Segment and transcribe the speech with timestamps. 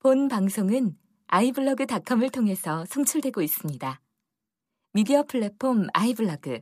[0.00, 0.96] 본 방송은
[1.26, 4.00] 아이블로그닷컴을 통해서 송출되고 있습니다.
[4.92, 6.60] 미디어 플랫폼 아이블로그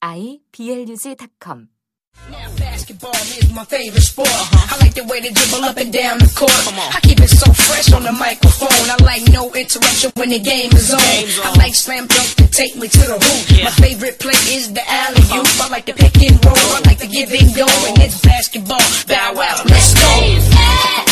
[0.00, 1.68] iblog.com
[2.28, 4.28] Now basketball is my favorite sport.
[4.28, 6.52] I like the way they dribble up and down the court.
[6.52, 8.90] I keep it so fresh on the microphone.
[8.92, 11.00] I like no interruption when the game is on.
[11.00, 13.64] I like slam dunk to take me to the hoop.
[13.64, 15.48] My favorite play is the alley oop.
[15.64, 16.56] I like the pick and roll.
[16.76, 17.64] I like the give and go.
[17.88, 18.84] And it's basketball.
[19.08, 21.09] Bow wow, let's go.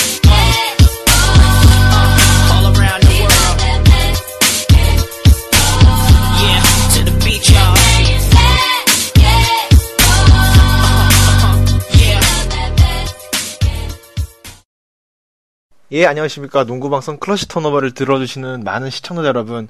[15.91, 16.65] 예, 안녕하십니까.
[16.65, 19.69] 농구방송 클러치 턴오버를 들어주시는 많은 시청자 여러분.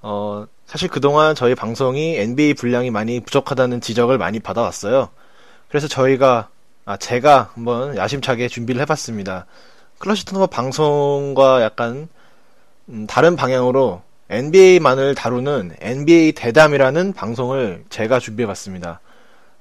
[0.00, 5.10] 어, 사실 그동안 저희 방송이 NBA 분량이 많이 부족하다는 지적을 많이 받아왔어요.
[5.68, 6.48] 그래서 저희가,
[6.84, 9.46] 아, 제가 한번 야심차게 준비를 해봤습니다.
[9.98, 12.08] 클러치 턴오버 방송과 약간,
[12.88, 18.98] 음, 다른 방향으로 NBA만을 다루는 NBA 대담이라는 방송을 제가 준비해봤습니다.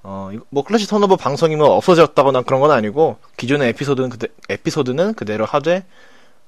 [0.03, 5.45] 어, 뭐 클러치 턴오버 방송이 뭐 없어졌다거나 그런 건 아니고 기존의 에피소드는 그대, 에피소드는 그대로
[5.45, 5.85] 하되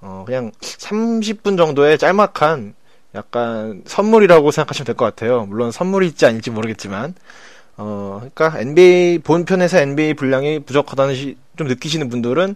[0.02, 2.74] 어, 그냥 30분 정도의 짤막한
[3.16, 5.46] 약간 선물이라고 생각하시면 될 것 같아요.
[5.46, 7.14] 물론 선물일지 아닐지 모르겠지만
[7.78, 12.56] 어, 그러니까 NBA 본편에서 NBA 분량이 부족하다는 시, 좀 느끼시는 분들은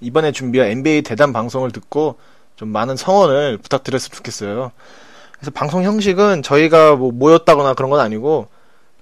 [0.00, 2.16] 이번에 준비한 NBA 대담 방송을 듣고
[2.56, 4.72] 좀 많은 성원을 부탁드렸으면 좋겠어요.
[5.34, 8.48] 그래서 방송 형식은 저희가 뭐 모였다거나 그런 건 아니고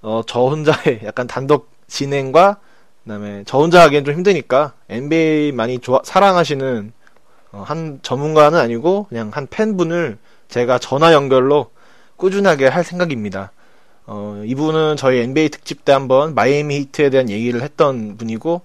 [0.02, 2.58] 어, 저 혼자의 약간 단독 진행과
[3.04, 6.92] 그다음에 저 혼자 하기엔 좀 힘드니까 NBA 많이 좋아 사랑하시는
[7.52, 11.70] 어, 한 전문가는 아니고 그냥 한 팬분을 제가 전화 연결로
[12.16, 13.52] 꾸준하게 할 생각입니다.
[14.06, 18.62] 어, 이분은 저희 NBA 특집 때 한번 마이애미 히트에 대한 얘기를 했던 분이고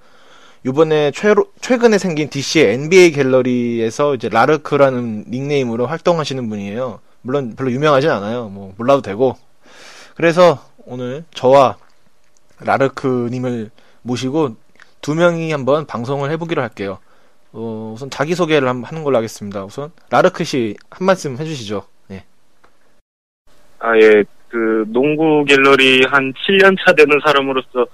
[0.65, 6.99] 요번에 최로, 최근에 생긴 DC의 NBA 갤러리에서 이제 라르크라는 닉네임으로 활동하시는 분이에요.
[7.23, 8.49] 물론 별로 유명하진 않아요.
[8.49, 9.35] 뭐 몰라도 되고.
[10.15, 11.77] 그래서 오늘 저와
[12.59, 13.71] 라르크님을
[14.01, 14.57] 모시고
[14.99, 16.99] 두 명이 한번 방송을 해보기로 할게요.
[17.53, 19.63] 어, 우선 자기소개를 한번 하는 걸로 하겠습니다.
[19.63, 21.83] 우선 라르크 씨 한 말씀 해주시죠.
[22.07, 22.25] 네.
[23.79, 24.23] 아, 예.
[24.49, 27.87] 그, 농구 갤러리 한 7년 차 되는 사람으로서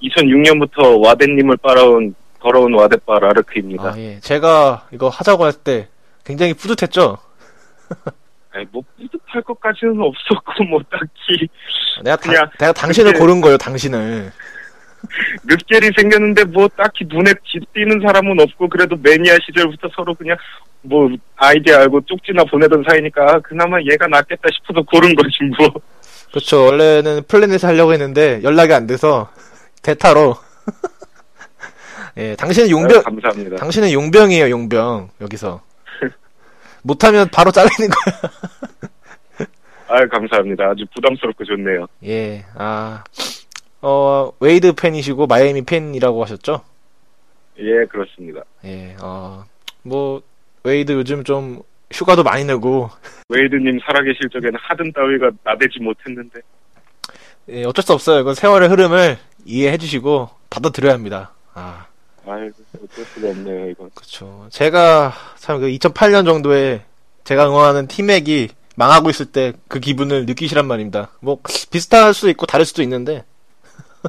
[0.00, 3.82] 2006년부터 와데님을 빨아온 더러운 와데바 라르크입니다.
[3.94, 4.20] 아, 예.
[4.20, 5.88] 제가 이거 하자고 할 때
[6.22, 7.18] 굉장히 뿌듯했죠?
[8.52, 11.46] 아니, 뭐, 뿌듯 할 것까지는 없었고, 뭐, 딱히.
[12.02, 14.32] 내가, 다- 그냥 내가 당신을 그때- 고른 거예요, 당신을.
[15.44, 17.32] 늦겔이 생겼는데, 뭐, 딱히 눈에
[17.74, 20.36] 띄는 사람은 없고, 그래도 매니아 시절부터 서로 그냥,
[20.82, 25.68] 뭐, 아이디어 알고 쪽지나 보내던 사이니까, 아, 그나마 얘가 낫겠다 싶어서 고른 거지, 뭐.
[26.30, 26.64] 그렇죠.
[26.66, 29.30] 원래는 플래닛을 하려고 했는데 연락이 안 돼서
[29.82, 30.36] 대타로.
[32.18, 33.56] 예, 당신은 용병, 아유, 감사합니다.
[33.56, 35.08] 당신은 용병이에요, 용병.
[35.20, 35.62] 여기서.
[36.82, 38.30] 못하면 바로 잘리는 거야.
[39.88, 40.64] 아유, 감사합니다.
[40.70, 41.86] 아주 부담스럽고 좋네요.
[42.04, 43.02] 예, 아,
[43.80, 46.62] 어, 웨이드 팬이시고 마이애미 팬이라고 하셨죠?
[47.58, 48.42] 예, 그렇습니다.
[48.64, 49.44] 예, 어,
[49.82, 50.22] 뭐,
[50.62, 52.90] 웨이드 요즘 좀 휴가도 많이 내고,
[53.30, 56.40] 웨이드님 살아계실 적에는 하든 따위가 나대지 못했는데,
[57.48, 58.20] 예, 어쩔 수 없어요.
[58.20, 59.16] 이건 세월의 흐름을
[59.46, 61.32] 이해해 주시고, 받아들여야 합니다.
[61.54, 61.86] 아,
[62.26, 62.50] 아유,
[62.84, 63.90] 어쩔 수가 없네요, 이건.
[63.94, 64.46] 그쵸.
[64.50, 66.82] 제가 참 그 2008년 정도에
[67.24, 68.48] 제가 응원하는 팀맥이
[68.78, 71.10] 망하고 있을 때 그 기분을 느끼시란 말입니다.
[71.20, 71.40] 뭐,
[71.70, 73.24] 비슷할 수도 있고 다를 수도 있는데,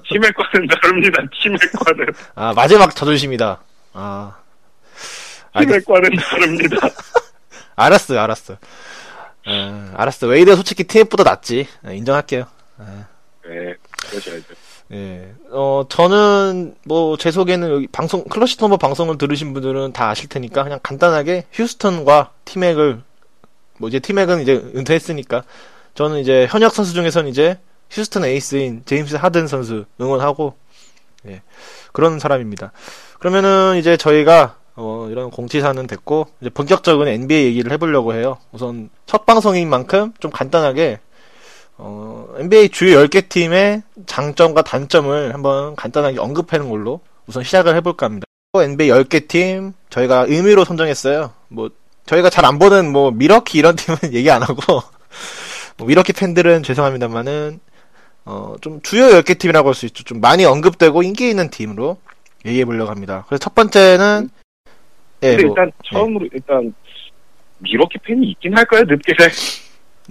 [0.08, 2.14] 치맥과는 다릅니다, 치맥과는.
[2.36, 3.60] 아, 마지막 자존심이다.
[3.94, 4.38] 아.
[5.58, 6.88] 치맥과는 다릅니다.
[7.76, 8.58] 알았어요, 알았어.
[9.48, 10.28] 아, 알았어.
[10.28, 11.68] 웨이드가 솔직히 TF보다 낫지.
[11.84, 12.46] 아, 인정할게요.
[12.78, 13.08] 아,
[13.48, 13.74] 네,
[14.10, 14.46] 그러셔야죠.
[14.92, 15.34] 예.
[15.50, 20.64] 어, 저는, 뭐, 제 소개는 여기 방송, 클러시 터버 방송을 들으신 분들은 다 아실 테니까,
[20.64, 23.02] 그냥 간단하게 휴스턴과 티맥을,
[23.80, 25.44] 뭐, 이제 티맥은 이제 은퇴했으니까,
[25.96, 27.58] 저는 이제 현역 선수 중에서는 이제
[27.90, 30.56] 휴스턴 에이스인 제임스 하든 선수 응원하고,
[31.28, 31.42] 예.
[31.92, 32.72] 그런 사람입니다.
[33.20, 38.38] 그러면은 이제 저희가, 어, 이런 공지사는 됐고, 이제 본격적인 NBA 얘기를 해보려고 해요.
[38.52, 41.00] 우선 첫 방송인 만큼 좀 간단하게,
[41.78, 48.26] 어, NBA 주요 10개 팀의 장점과 단점을 한번 간단하게 언급하는 걸로 우선 시작을 해볼까 합니다.
[48.54, 51.32] NBA 10개 팀, 저희가 의미로 선정했어요.
[51.50, 51.70] 뭐,
[52.10, 54.82] 저희가 잘 안 보는 뭐, 미러키 이런 팀은 얘기 안 하고,
[55.78, 57.60] 뭐 미러키 팬들은 죄송합니다만은,
[58.26, 60.04] 어, 좀 주요 10개 팀이라고 할 수 있죠.
[60.04, 61.98] 좀 많이 언급되고 인기 있는 팀으로
[62.46, 63.26] 얘기해 보려고 합니다.
[63.28, 64.30] 그래서 첫 번째는,
[65.24, 66.74] 예, 근데 뭐, 일단 처음으로 일단
[67.60, 68.84] 미러키 팬이 있긴 할까요?
[68.88, 69.32] 늦게살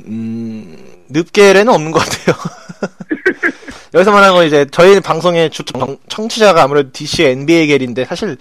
[0.06, 0.76] 음,
[1.08, 2.36] 늪겔에는 없는 것 같아요.
[3.94, 8.36] 여기서 말하는 건 이제 저희 방송의 주 청- 청취자가 아무래도 DC NBA 겔인데 사실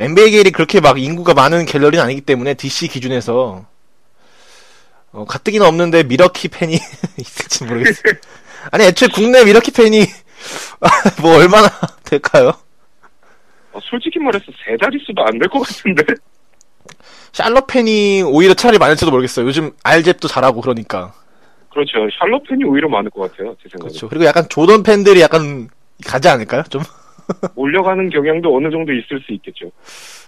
[0.00, 3.64] NBA 겔이 그렇게 막 인구가 많은 갤러리는 아니기 때문에 DC 기준에서
[5.12, 6.74] 어, 가뜩이나 없는데 미러키 팬이
[7.18, 8.14] 있을지 모르겠어요.
[8.70, 10.04] 아니 애초에 국내 미러키 팬이
[11.22, 11.68] 뭐 얼마나
[12.04, 12.52] 될까요?
[13.72, 16.02] 어, 솔직히 말해서 세 자릿수도 안 될 것 같은데.
[17.32, 19.46] 샬럿 팬이 오히려 차라리 많을지도 모르겠어요.
[19.46, 21.12] 요즘 알잽도 잘하고 그러니까.
[21.72, 21.92] 그렇죠.
[22.20, 23.56] 샬롯 팬이 오히려 많을 것 같아요.
[23.60, 23.88] 제 생각에.
[23.88, 24.08] 그렇죠.
[24.08, 25.68] 그리고 약간 조던 팬들이 약간
[26.04, 26.62] 가지 않을까요?
[26.68, 26.82] 좀
[27.54, 29.70] 몰려가는 경향도 어느 정도 있을 수 있겠죠.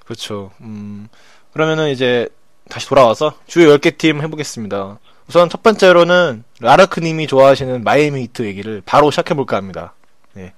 [0.04, 0.50] 그렇죠.
[0.60, 1.08] 음
[1.52, 2.28] 그러면은 이제
[2.68, 4.98] 다시 돌아와서 주요 10개 팀 해보겠습니다.
[5.28, 9.94] 우선 첫 번째로는 라르크님이 좋아하시는 마이애미 히트 얘기를 바로 시작해볼까 합니다.
[10.34, 10.52] 네,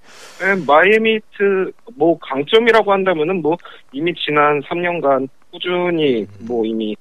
[0.66, 3.56] 마이애미 히트 뭐 강점이라고 한다면은 뭐
[3.92, 6.96] 이미 지난 3년간 꾸준히 뭐 이미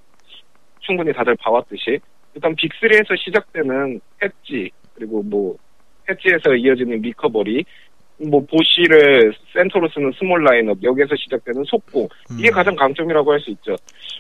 [0.79, 1.99] 충분히 다들 봐왔듯이
[2.33, 5.57] 일단 big 3에서 시작되는 해지 그리고 뭐
[6.09, 7.65] 해지에서 이어지는 recovery
[8.19, 12.07] 뭐 보쉬를 센터로 쓰는 small 라인업 여기에서 시작되는 속공
[12.39, 12.51] 이게 음.
[12.53, 13.75] 가장 강점이라고 할 수 있죠.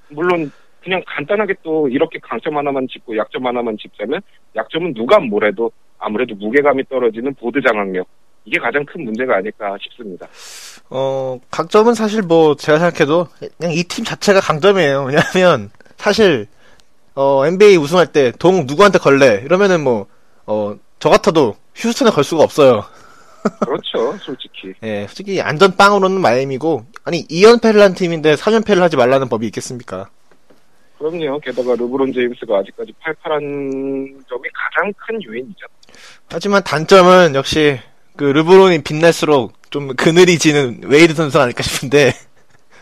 [0.09, 0.51] 물론
[0.83, 4.21] 그냥 간단하게 또 이렇게 강점 하나만 짚고 약점 하나만 짚자면
[4.55, 8.07] 약점은 누가 뭐래도 아무래도 무게감이 떨어지는 보드 장악력
[8.45, 10.27] 이게 가장 큰 문제가 아닐까 싶습니다.
[10.89, 13.27] 어, 강점은 사실 뭐, 제가 생각해도,
[13.57, 15.03] 그냥 이 팀 자체가 강점이에요.
[15.35, 16.47] 왜냐면, 사실,
[17.13, 19.41] 어, NBA 우승할 때, 동 누구한테 걸래?
[19.43, 20.05] 이러면은 뭐,
[20.45, 22.85] 어, 저 같아도 휴스턴에 걸 수가 없어요.
[23.59, 24.73] 그렇죠, 솔직히.
[24.83, 30.09] 예, 솔직히 안전빵으로는 마이애미고, 아니, 2연패를 한 팀인데 3연패를 하지 말라는 법이 있겠습니까?
[30.97, 31.39] 그럼요.
[31.39, 33.41] 게다가 르브론 제임스가 아직까지 팔팔한
[34.27, 35.65] 점이 가장 큰 요인이죠.
[36.29, 37.79] 하지만 단점은 역시,
[38.15, 42.13] 그, 르브론이 빛날수록 좀 그늘이 지는 웨이드 선수 아닐까 싶은데,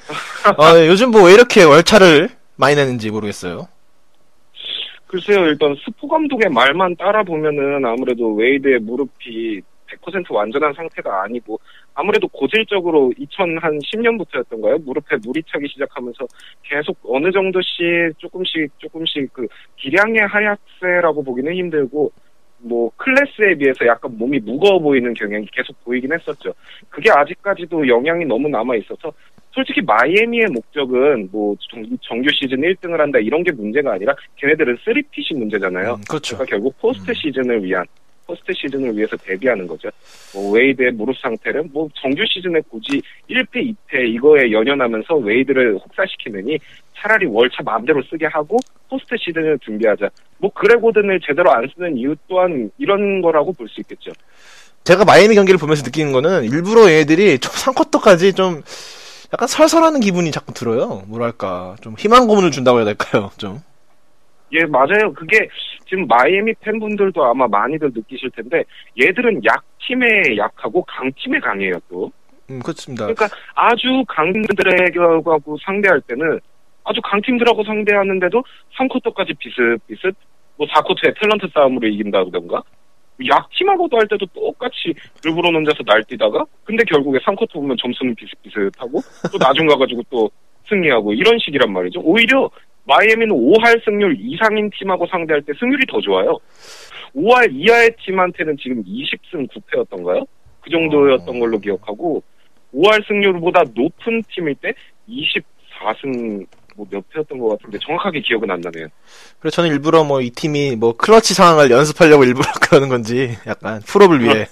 [0.58, 3.68] 어, 요즘 뭐 왜 이렇게 월차를 많이 내는지 모르겠어요.
[5.08, 9.62] 글쎄요, 일단 스포 감독의 말만 따라 보면은 아무래도 웨이드의 무릎이
[10.02, 11.60] 100% 완전한 상태가 아니고
[11.94, 14.84] 아무래도 고질적으로 2010년부터였던가요?
[14.84, 16.26] 무릎에 물이 차기 시작하면서
[16.64, 19.48] 계속 어느 정도씩 조금씩 조금씩 그
[19.78, 22.12] 기량의 하락세라고 보기는 힘들고
[22.60, 26.54] 뭐 클래스에 비해서 약간 몸이 무거워 보이는 경향이 계속 보이긴 했었죠.
[26.90, 29.14] 그게 아직까지도 영향이 너무 남아 있어서
[29.52, 35.38] 솔직히 마이애미의 목적은 뭐 정, 정규 시즌 1등을 한다 이런 게 문제가 아니라 걔네들은 3-peat이
[35.38, 35.94] 문제잖아요.
[35.94, 36.36] 음, 그렇죠.
[36.36, 37.86] 그러니까 결국 포스트 시즌을 위한
[38.26, 39.90] 포스트 시즌을 위해서 대비하는 거죠.
[40.34, 46.58] 뭐 웨이드의 무릎 상태는 뭐 정규 시즌에 굳이 1패, 2패 이거에 연연하면서 웨이드를 혹사시키느니
[46.98, 48.58] 차라리 월차 마음대로 쓰게 하고
[48.90, 50.10] 포스트 시즌을 준비하자.
[50.40, 54.12] 뭐 그렉 오든을 제대로 안 쓰는 이유 또한 이런 거라고 볼 수 있겠죠.
[54.84, 58.62] 제가 마이애미 경기를 보면서 느끼는 거는 일부러 얘들이 좀 3쿼터까지 좀
[59.34, 61.04] 약간 살살하는 기분이 자꾸 들어요.
[61.08, 61.76] 뭐랄까.
[61.82, 63.32] 좀 희망 고문을 준다고 해야 될까요?
[63.38, 63.62] 좀.
[64.52, 65.12] 예, 맞아요.
[65.14, 65.48] 그게
[65.88, 68.64] 지금 마이애미 팬분들도 아마 많이들 느끼실 텐데
[69.02, 72.12] 얘들은 약팀에 약하고 강팀에 강해요 또.
[72.50, 73.06] 음, 그렇습니다.
[73.06, 76.40] 그러니까 아주 강팀들하고 상대할 때는
[76.84, 78.44] 아주 강팀들하고 상대하는데도
[78.78, 80.16] 3쿼터까지 비슷비슷
[80.58, 82.62] 뭐 4쿼터에 탤런트 싸움으로 이긴다던가
[83.26, 84.94] 약팀하고도 할 때도 똑같이
[85.24, 89.02] 르브론 혼자서 날뛰다가 근데 결국에 3쿼터 보면 점수는 비슷비슷하고
[89.32, 90.30] 또 나중 가가지고 또
[90.68, 92.02] 승리하고 이런 식이란 말이죠.
[92.02, 92.50] 오히려
[92.86, 96.38] 마이애미는 5할 승률 이상인 팀하고 상대할 때 승률이 더 좋아요.
[97.16, 100.26] 5할 이하의 팀한테는 지금 20승 9패였던가요?
[100.62, 102.24] 그 정도였던 걸로 기억하고
[102.74, 104.74] 5할 승률보다 높은 팀일 때
[105.10, 106.46] 24승
[106.76, 108.88] 뭐몇 패였던 것 같은데 정확하게 기억은 안 나네요.
[109.40, 114.22] 그래서 저는 일부러 뭐 이 팀이 뭐 클러치 상황을 연습하려고 일부러 그러는 건지 약간 플옵을
[114.22, 114.46] 위해.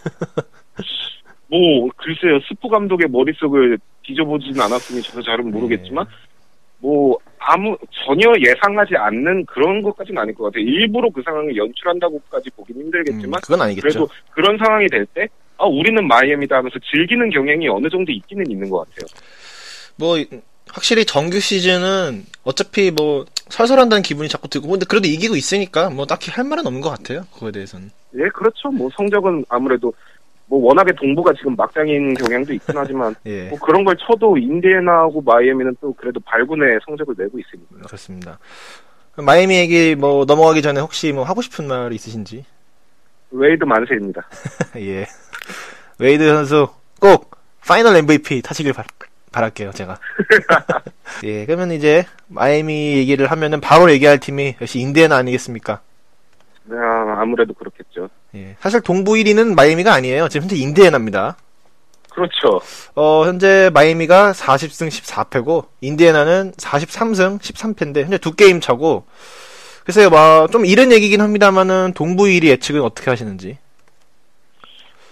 [1.49, 6.05] 뭐 글쎄요 스포 감독의 머릿속을 뒤져보지는 않았으니 저도 잘은 모르겠지만
[6.79, 10.63] 뭐 아무 전혀 예상하지 않는 그런 것까지는 아닐 것 같아요.
[10.63, 13.81] 일부러 그 상황을 연출한다고까지 보긴 음, 힘들겠지만 그건 아니겠죠.
[13.87, 18.69] 그래도 그런 상황이 될 때 아, 우리는 마이애미다 하면서 즐기는 경향이 어느 정도 있기는 있는
[18.69, 19.05] 것 같아요.
[19.97, 20.17] 뭐
[20.69, 26.31] 확실히 정규 시즌은 어차피 뭐 설설한다는 기분이 자꾸 들고 근데 그래도 이기고 있으니까 뭐 딱히
[26.31, 27.25] 할 말은 없는 것 같아요.
[27.33, 27.91] 그거에 대해서는.
[28.15, 28.69] 예, 그렇죠.
[28.71, 29.93] 뭐 성적은 아무래도
[30.53, 33.49] 뭐 워낙에 동부가 지금 막장인 경향도 있긴 하지만 예.
[33.49, 37.87] 뭐 그런 걸 쳐도 인디애나하고 마이애미는 또 그래도 발군의 성적을 내고 있으니까.
[37.87, 38.37] 그렇습니다.
[39.17, 42.45] 마이애미 얘기 뭐 넘어가기 전에 혹시 뭐 하고 싶은 말 있으신지?
[43.31, 44.21] 웨이드 만세입니다.
[44.77, 45.07] 예.
[45.97, 46.67] 웨이드 선수
[46.99, 47.31] 꼭
[47.67, 48.83] final MVP 타시길 바,
[49.31, 49.97] 바랄게요, 제가.
[51.23, 55.81] 예, 그러면 이제 마이애미 얘기를 하면은 바로 얘기할 팀이 역시 인디애나 아니겠습니까?
[56.69, 58.09] 아, 아무래도 그렇겠죠.
[58.35, 58.55] 예.
[58.59, 60.27] 사실 동부 1위는 마이애미가 아니에요.
[60.27, 61.37] 지금 현재 인디애나입니다.
[62.11, 62.61] 그렇죠.
[62.95, 69.05] 어, 현재 마이애미가 40승 14패고 인디애나는 43승 13패인데 현재 두 게임 차고
[69.85, 73.57] 글쎄요, 뭐, 좀 이른 얘기긴 합니다만은 동부 1위 예측은 어떻게 하시는지.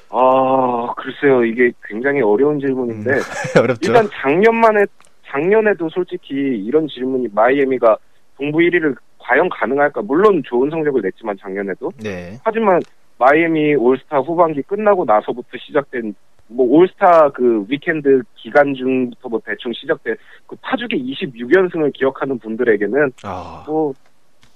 [0.09, 1.43] 아, 글쎄요.
[1.43, 3.11] 이게 굉장히 어려운 질문인데
[3.59, 3.91] 어렵죠?
[3.91, 4.85] 일단 작년만 에
[5.29, 7.97] 작년에도 솔직히 이런 질문이 마이애미가
[8.37, 10.01] 동부 1위를 과연 가능할까?
[10.01, 12.39] 물론 좋은 성적을 냈지만 작년에도 네.
[12.43, 12.81] 하지만
[13.21, 16.15] 마이애미 올스타 후반기 끝나고 나서부터 시작된
[16.47, 20.15] 뭐 올스타 그 위켄드 기간 중부터 뭐 대충 시작된
[20.47, 23.93] 그 파죽의 26연승을 기억하는 분들에게는 아, 뭐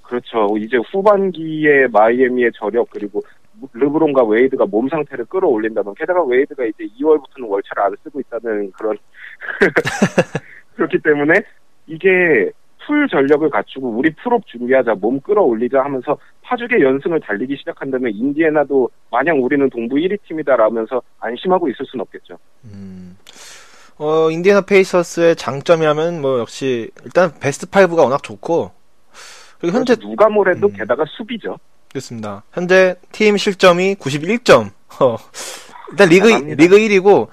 [0.01, 0.47] 그렇죠.
[0.57, 3.21] 이제 후반기에 마이애미의 저력 그리고
[3.73, 8.97] 르브론과 웨이드가 몸 상태를 끌어올린다면 게다가 웨이드가 이제 2월부터는 월차를 안 쓰고 있다는 그런
[10.75, 11.33] 그렇기 때문에
[11.87, 12.51] 이게
[12.85, 19.43] 풀 전력을 갖추고 우리 플옵 준비하자 몸 끌어올리자 하면서 파죽의 연승을 달리기 시작한다면 인디애나도 마냥
[19.43, 22.37] 우리는 동부 1위 팀이다라면서 안심하고 있을 수는 없겠죠.
[22.65, 23.17] 음.
[23.97, 28.71] 어, 인디애나 페이서스의 장점이라면 뭐 역시 일단 베스트 5가 워낙 좋고
[29.59, 30.73] 그리고 현재 누가 뭐래도 음.
[30.73, 31.57] 게다가 수비죠.
[31.89, 32.43] 그렇습니다.
[32.51, 34.71] 현재 팀 실점이 91점.
[35.01, 35.17] 어,
[35.91, 36.63] 일단 리그 대단합니다.
[36.63, 37.27] 리그 1위고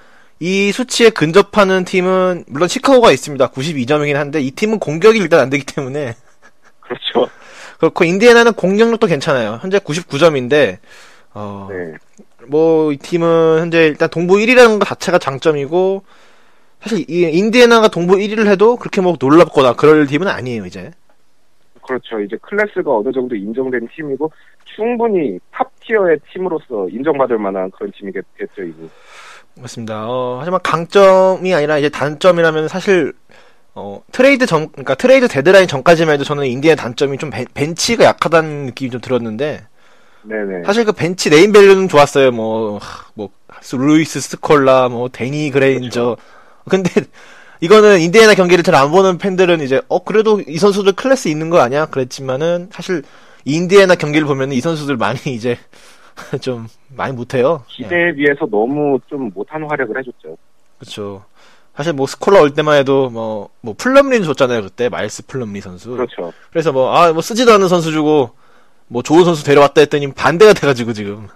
[0.45, 3.49] 이 수치에 근접하는 팀은 물론 시카고가 있습니다.
[3.51, 6.15] 92점이긴 한데 이 팀은 공격이 일단 안 되기 때문에
[6.81, 7.31] 그렇죠.
[7.79, 9.59] 그렇고 인디애나는 공격력도 괜찮아요.
[9.61, 10.79] 현재 99점인데
[11.33, 11.93] 어, 네.
[12.47, 16.03] 뭐이 팀은 현재 일단 동부 1위라는 것 자체가 장점이고
[16.81, 20.91] 사실 이 인디애나가 동부 1위를 해도 그렇게 뭐 놀랍거나 그럴 팀은 아니에요 이제.
[21.87, 22.19] 그렇죠.
[22.19, 24.29] 이제 클래스가 어느 정도 인정된 팀이고
[24.75, 28.89] 충분히 top tier의 팀으로서 인정받을 만한 그런 팀이겠죠, 이거.
[29.55, 30.05] 맞습니다.
[30.07, 33.13] 어, 하지만 강점이 아니라 이제 단점이라면 사실
[33.75, 38.65] 어, 트레이드 전, 그러니까 트레이드 데드라인 전까지만 해도 저는 인디의 단점이 좀 벤, 벤치가 약하다는
[38.67, 39.65] 느낌이 좀 들었는데
[40.23, 40.63] 네네.
[40.65, 42.31] 사실 그 벤치 네임 밸류는 좋았어요.
[42.31, 43.29] 뭐, 하, 뭐
[43.73, 46.17] 루이스 스콜라, 뭐 데니 그레인저.
[46.69, 46.89] 근데
[47.61, 51.59] 이거는 인디애나 경기를 잘 안 보는 팬들은 이제 어 그래도 이 선수들 클래스 있는 거
[51.59, 51.85] 아니야?
[51.87, 53.03] 그랬지만은 사실
[53.45, 55.57] 인디애나 경기를 보면 이 선수들 많이 이제
[56.41, 57.63] 좀 많이 못해요.
[57.79, 57.83] 예.
[57.83, 60.37] 기대에 비해서 너무 좀 못한 활약을 해줬죠.
[60.79, 61.25] 그렇죠.
[61.75, 65.91] 사실 뭐 스콜라 올 때만 해도 뭐, 뭐 플럼리 줬잖아요 그때 마일스 플럼리 선수.
[65.91, 66.31] 그렇죠.
[66.51, 68.31] 그래서 뭐 아뭐 쓰지도 않는 선수 주고
[68.87, 71.27] 뭐 좋은 선수 데려왔다 했더니 반대가 돼가지고 지금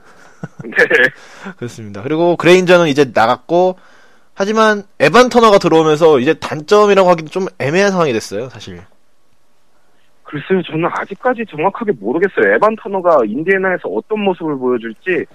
[0.63, 0.71] 네.
[1.57, 2.03] 그렇습니다.
[2.03, 3.77] 그리고 그레인저는 이제 나갔고
[4.35, 8.81] 하지만 에반 터너가 들어오면서 이제 단점이라고 하기는 좀 애매한 상황이 됐어요 사실.
[10.27, 12.53] 글쎄요, 저는 아직까지 정확하게 모르겠어요.
[12.53, 15.25] 에반 터너가 인디애나에서 어떤 모습을 보여줄지.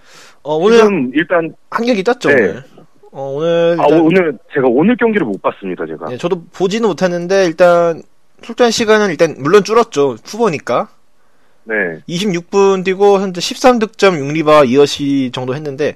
[0.42, 2.34] 어 오늘 일단, 한 경기 떴죠 네.
[2.34, 2.62] 오늘.
[3.10, 6.12] 어 오늘 아, 오늘, 제가 오늘 경기를 못 봤습니다, 제가.
[6.12, 8.02] 예, 저도 보지는 못했는데 일단
[8.42, 10.88] 출전 시간은 일단 물론 줄었죠 후보니까.
[11.64, 11.74] 네.
[12.08, 15.94] 26분 뛰고 현재 13득점 6리바 2어시 정도 했는데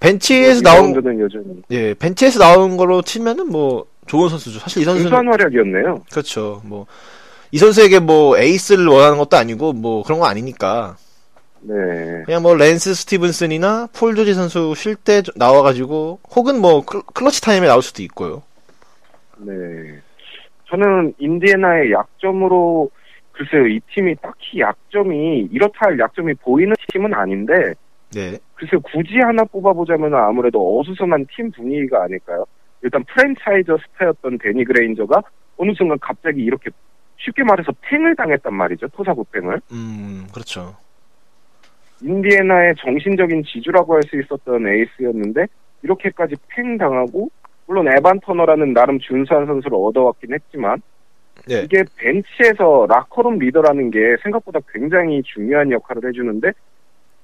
[0.00, 1.62] 벤치에서 나온 리바운드는 여전히.
[1.70, 4.58] 예 벤치에서 나온 걸로 치면은 뭐 좋은 선수죠.
[4.58, 6.02] 사실 이 선수는 활약이었네요.
[6.10, 6.60] 그렇죠.
[6.64, 6.86] 뭐
[7.52, 10.96] 이 선수에게 뭐 에이스를 원하는 것도 아니고 뭐 그런 거 아니니까
[11.60, 11.74] 네.
[12.24, 17.66] 그냥 뭐 랜스 스티븐슨이나 폴 조지 선수 쉴 때 나와가지고 혹은 뭐 클- clutch time에
[17.66, 18.42] 나올 수도 있고요.
[19.36, 19.52] 네.
[20.68, 22.90] 저는 인디애나의 약점으로
[23.32, 27.52] 글쎄요, 이 팀이 딱히 약점이 이렇다 할 약점이 보이는 팀은 아닌데
[28.14, 28.38] 네.
[28.54, 32.46] 글쎄요, 굳이 하나 뽑아보자면 아무래도 어수선한 팀 분위기가 아닐까요?
[32.82, 35.22] 일단 franchise 스타였던 데니 그레인저가
[35.58, 36.70] 어느 순간 갑자기 이렇게
[37.24, 39.60] 쉽게 말해서 팽을 당했단 말이죠, 토사구팽을.
[39.72, 40.76] 음 그렇죠.
[42.00, 45.46] 인디애나의 정신적인 지주라고 할 수 있었던 에이스였는데
[45.82, 47.30] 이렇게까지 팽 당하고
[47.66, 50.82] 물론 에반 터너라는 나름 준수한 선수를 얻어왔긴 했지만
[51.46, 51.62] 네.
[51.62, 56.50] 이게 벤치에서 라커룸 리더라는 게 생각보다 굉장히 중요한 역할을 해주는데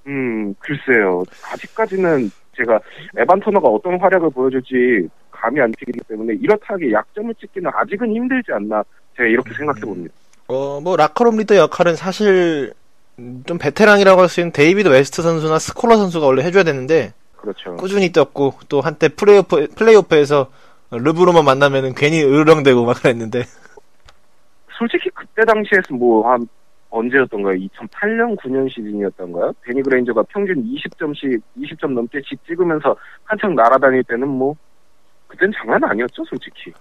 [0.06, 2.78] 음 글쎄요 아직까지는 제가
[3.16, 8.82] 에반 터너가 어떤 활약을 보여줄지 감이 안 튀기 때문에 이렇다하게 약점을 찍기는 아직은 힘들지 않나
[9.16, 10.12] 제가 이렇게 생각해 봅니다.
[10.48, 12.72] 어 뭐 라커룸 리더 역할은 사실
[13.18, 17.76] 음, 좀 베테랑이라고 할 수 있는 데이비드 웨스트 선수나 스콜라 선수가 원래 해줘야 되는데 그렇죠.
[17.76, 20.50] 꾸준히 뛰었고 또 한때 플레이오프 플레이오프에서
[20.90, 23.42] 르브로만 만나면은 괜히 으르렁대고 막 그랬는데
[24.78, 26.46] 솔직히 그때 당시에서 뭐 한
[26.90, 27.54] 언제였던가요?
[27.56, 29.52] 2008년 9년 시즌이었던가요?
[29.64, 34.54] 데니 그레인저가 평균 20점씩 20점 넘게씩 찍으면서 한창 날아다닐 때는 뭐
[35.28, 36.72] 그땐 장난 아니었죠, 솔직히.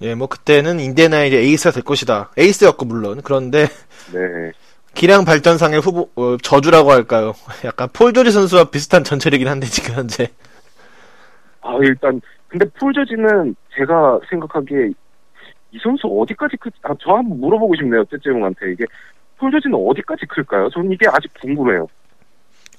[0.00, 3.66] 예 뭐 그때는 인디애나의 이제 에이스가 될 것이다 에이스였고 물론 그런데
[4.14, 4.52] 네.
[4.94, 7.32] 기량 발전상의 후보 어, 저주라고 할까요?
[7.64, 10.28] 약간 폴 조지 선수와 비슷한 전철이긴 한데 지금 현재
[11.60, 14.90] 아 일단 근데 폴 조지는 제가 생각하기에
[15.70, 16.70] 이 선수 어디까지 클?
[16.82, 18.84] 아, 저 한번 물어보고 싶네요, 떼째용한테 이게
[19.38, 20.68] 폴 조지는 어디까지 클까요?
[20.70, 21.86] 저는 이게 아직 궁금해요.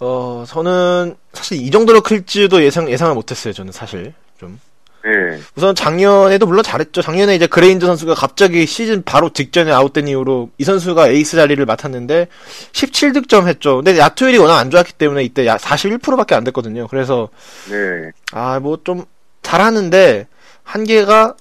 [0.02, 4.58] 어 저는 사실 이 정도로 클지도 예상 예상을 못했어요 저는 사실 좀
[5.04, 5.40] 네.
[5.56, 7.02] 우선 작년에도 물론 잘했죠.
[7.02, 12.28] 작년에 이제 그레인저 선수가 갑자기 시즌 바로 직전에 아웃된 이후로 이 선수가 에이스 자리를 맡았는데
[12.74, 13.78] 17득점 했죠.
[13.78, 16.88] 근데 야투율이 워낙 안 좋았기 때문에 이때 41%밖에 안 됐거든요.
[16.88, 17.30] 그래서
[17.70, 18.12] 네.
[18.34, 19.06] 아뭐 좀
[19.42, 20.28] 잘하는데
[20.64, 21.36] 한계가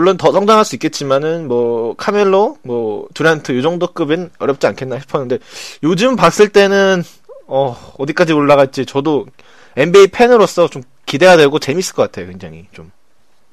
[0.00, 5.38] 물론 더 성장할 수 있겠지만은 뭐 카멜로, 뭐 두란트 이 정도 급은 어렵지 않겠나 싶었는데
[5.82, 7.02] 요즘 봤을 때는
[7.46, 9.26] 어 어디까지 올라갈지 저도
[9.76, 12.90] NBA 팬으로서 좀 기대가 되고 재밌을 것 같아요, 굉장히 좀.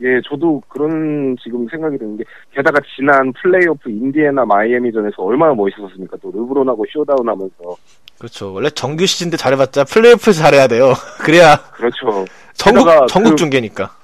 [0.01, 2.23] 예, 저도 그런 지금 생각이 드는 게
[2.55, 6.15] 게다가 지난 플레이오프 인디애나 마이애미전에서 얼마나 멋있었습니까?
[6.21, 7.75] 또 르브론하고 showdown 하면서
[8.19, 8.53] 그렇죠.
[8.53, 10.93] 원래 정규 시즌 때 잘해봤자 플레이오프에서 잘해야 돼요.
[11.19, 12.25] 그래야 그렇죠.
[12.53, 13.96] 전국 전국 그- 중계니까.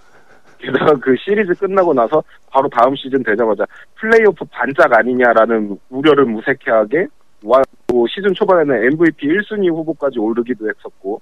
[0.63, 3.65] 게다가 그 시리즈 끝나고 나서 바로 다음 시즌 되자마자
[3.95, 7.07] 플레이오프 반짝 아니냐라는 우려를 무색해하게
[7.43, 11.21] 와, 또 시즌 초반에는 MVP 1순위 후보까지 오르기도 했었고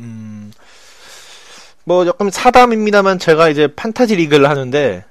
[0.00, 0.50] 음.
[1.84, 5.04] 뭐 조금 사담입니다만 제가 이제 판타지 리그를 하는데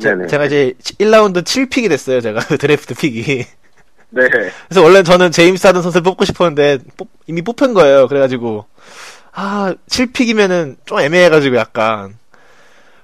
[0.00, 0.14] 제.
[0.14, 2.20] 가 이제 1라운드 7pick이 됐어요.
[2.20, 3.44] 제가 그 드래프트 pick이.
[4.10, 4.28] 네.
[4.68, 8.08] 그래서 원래 저는 제임스 하든 선수를 뽑고 싶었는데 뽑- 이미 뽑힌 거예요.
[8.08, 8.66] 그래가지고
[9.32, 12.14] 아 7pick이면은 좀 애매해가지고 약간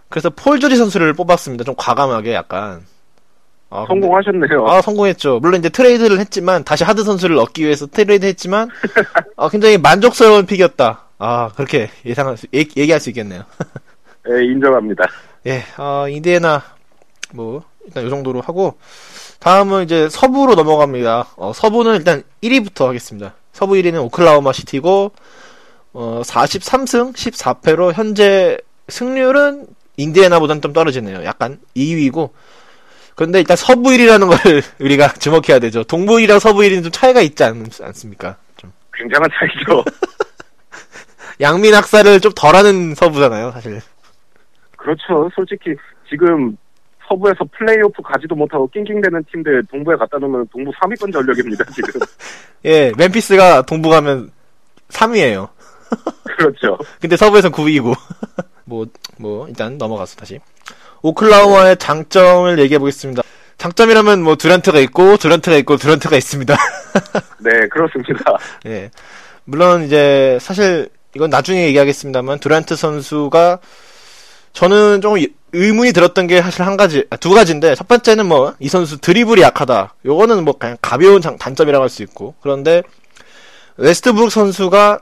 [0.08, 1.64] 그래서 폴 조지 선수를 뽑았습니다.
[1.64, 2.84] 좀 과감하게 약간
[3.70, 4.66] 아, 성공하셨네요.
[4.66, 5.40] 아 성공했죠.
[5.40, 8.68] 물론 이제 트레이드를 했지만 다시 하든 선수를 얻기 위해서 트레이드 했지만
[9.36, 11.04] 아, 굉장히 만족스러운 pick이었다.
[11.18, 13.42] 아 그렇게 예상할 수 얘- 얘기할 수 있겠네요.
[14.24, 15.04] 네, 인정합니다.
[15.46, 16.62] 예, 어, 인디애나
[17.34, 18.78] 뭐 일단 이 정도로 하고
[19.40, 21.26] 다음은 이제 서부로 넘어갑니다.
[21.36, 23.34] 어, 서부는 일단 1위부터 하겠습니다.
[23.52, 25.12] 서부 1위는 오클라호마 시티고
[25.92, 28.56] 어, 43승 14패로 현재
[28.88, 29.66] 승률은
[29.98, 31.24] 인디애나보다는 좀 떨어지네요.
[31.24, 32.30] 약간 2위고
[33.14, 35.82] 그런데 일단 서부 1위라는 걸 우리가 주목해야 되죠.
[35.84, 38.36] 동부 1위랑 서부 1위는 좀 차이가 있지 않, 않습니까?
[38.56, 39.84] 좀 굉장한 차이죠.
[41.40, 43.80] 양민 학살을 좀 덜하는 서부잖아요, 사실.
[44.76, 45.28] 그렇죠.
[45.34, 45.74] 솔직히
[46.08, 46.56] 지금
[47.08, 51.64] 서부에서 플레이오프 가지도 못하고 낑낑대는 팀들 동부에 갖다 놓으면 동부 3위권 전력입니다.
[51.72, 52.00] 지금.
[52.66, 54.30] 예, 멤피스가 동부 가면
[54.90, 55.48] 3위예요.
[56.38, 56.78] 그렇죠.
[57.00, 57.94] 근데 서부에선 9위고.
[58.64, 58.86] 뭐,
[59.18, 60.38] 뭐, 일단 넘어가서 다시.
[61.02, 63.22] 오클라호마의 장점을 얘기해 보겠습니다.
[63.56, 66.56] 장점이라면 뭐, 두란트가 있고, 두란트가 있고, 두란트가 있습니다.
[67.40, 68.36] 네, 그렇습니다.
[68.66, 68.90] 예.
[69.44, 73.58] 물론 이제, 사실, 이건 나중에 얘기하겠습니다만, 두란트 선수가,
[74.52, 78.68] 저는 조금 의문이 들었던 게 사실 한 가지, 아, 두 가지인데, 첫 번째는 뭐, 이
[78.68, 79.94] 선수 드리블이 약하다.
[80.04, 82.34] 요거는 뭐, 그냥 가벼운 장- 단점이라고 할 수 있고.
[82.42, 82.82] 그런데,
[83.76, 85.00] 웨스트브룩 선수가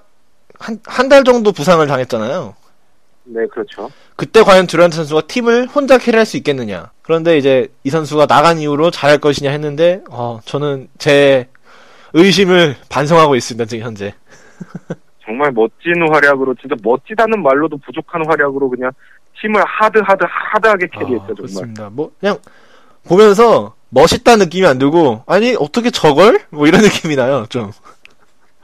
[0.59, 2.55] 한, 한 달 정도 부상을 당했잖아요.
[3.25, 3.90] 네, 그렇죠.
[4.14, 6.90] 그때 과연 듀란트 선수가 팀을 혼자 캐리할 수 있겠느냐.
[7.03, 11.49] 그런데 이제 이 선수가 나간 이후로 잘할 것이냐 했는데, 어, 저는 제
[12.12, 14.14] 의심을 반성하고 있습니다, 지금 현재.
[15.25, 18.92] 정말 멋진 활약으로 진짜 멋지다는 말로도 부족한 활약으로 그냥
[19.42, 21.37] 팀을 하드 하드 하드하게 캐리했죠 아, 정말.
[21.37, 21.90] 그렇습니다.
[21.90, 22.38] 뭐, 그냥
[23.09, 26.40] 보면서 멋있다는 느낌이 안 들고, 아니, 어떻게 저걸?
[26.51, 27.73] 뭐 이런 느낌이 나요, 좀.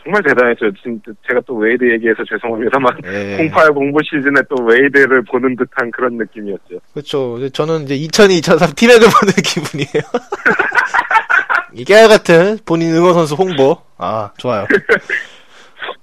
[0.02, 0.72] 정말 대단했죠.
[0.82, 3.48] 진짜 제가 또 웨이드 얘기해서 죄송합니다만 예.
[3.48, 6.80] 08 공구 시즌에 또 웨이드를 보는 듯한 그런 느낌이었죠.
[6.92, 7.48] 그렇죠.
[7.50, 10.02] 저는 이제 2002, 2003 티맥을 보는 기분이에요.
[11.74, 13.78] 이게 같은 본인 응원 선수 홍보.
[13.96, 14.66] 아, 좋아요.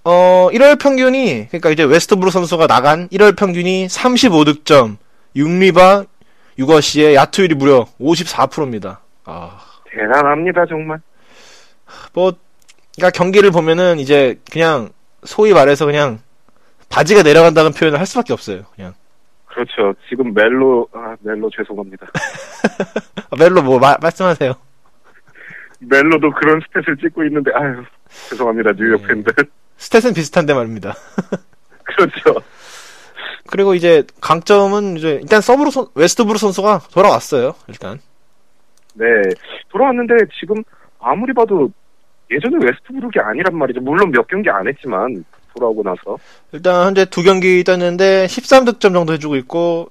[0.04, 4.98] 어, 1월 평균이, 그러니까 이제 웨스트브룩 선수가 나간 1월 평균이 35득점,
[5.36, 6.08] 6리바,
[6.58, 9.02] 6어시에 야투율이 무려 54%입니다.
[9.26, 9.60] 아,
[9.92, 11.00] 대단합니다 정말.
[12.14, 12.34] 뭐,
[13.00, 14.90] 그러니까 경기를 보면은 이제 그냥
[15.24, 16.20] 소위 말해서 그냥
[16.90, 18.64] 바지가 내려간다는 표현을 할 수밖에 없어요.
[18.76, 18.94] 그냥.
[19.46, 19.94] 그렇죠.
[20.10, 22.08] 지금 멜로 아 멜로 죄송합니다.
[23.30, 24.54] 아, 멜로 뭐 마- 말씀하세요.
[25.80, 27.84] 멜로도 그런 stat을 찍고 있는데 아유
[28.30, 29.08] 죄송합니다 뉴욕 네.
[29.08, 29.34] 팬들.
[29.80, 30.94] stat은 비슷한데 말입니다.
[31.84, 32.36] 그렇죠.
[33.48, 37.56] 그리고 이제 강점은 이제 일단 서브로 선, 웨스트브룩 선수가 돌아왔어요.
[37.68, 38.00] 일단
[38.94, 39.06] 네
[39.70, 40.62] 돌아왔는데 지금
[41.00, 41.72] 아무리 봐도
[42.32, 43.82] 예전에 웨스트브룩이 아니란 말이죠.
[43.82, 45.24] 물론 몇 경기 안 했지만
[45.56, 46.18] 돌아오고 나서
[46.52, 49.90] 일단 현재 두 경기 뛰었는데 13득점 정도 해주고 있고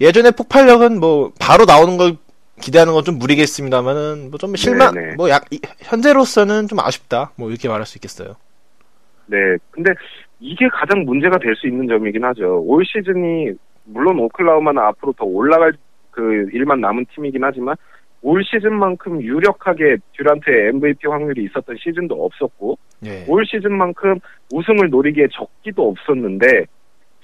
[0.00, 2.16] 예전에 폭발력은 뭐 바로 나오는 걸
[2.60, 5.14] 기대하는 건 좀 무리겠습니다만은 뭐 좀 실망 네네.
[5.16, 5.44] 뭐약
[5.78, 8.34] 현재로서는 좀 아쉽다 뭐 이렇게 말할 수 있겠어요.
[9.26, 9.36] 네
[9.70, 9.92] 근데
[10.40, 12.60] 이게 가장 문제가 될 수 있는 점이긴 하죠.
[12.66, 13.52] 올 시즌이
[13.84, 15.72] 물론 오클라호마는 앞으로 더 올라갈
[16.10, 17.76] 그 일만 남은 팀이긴 하지만
[18.22, 23.24] 올 시즌만큼 유력하게 듀란트의 MVP 확률이 있었던 시즌도 없었고 예.
[23.28, 24.18] 올 시즌만큼
[24.52, 26.66] 우승을 노리기에 적기도 없었는데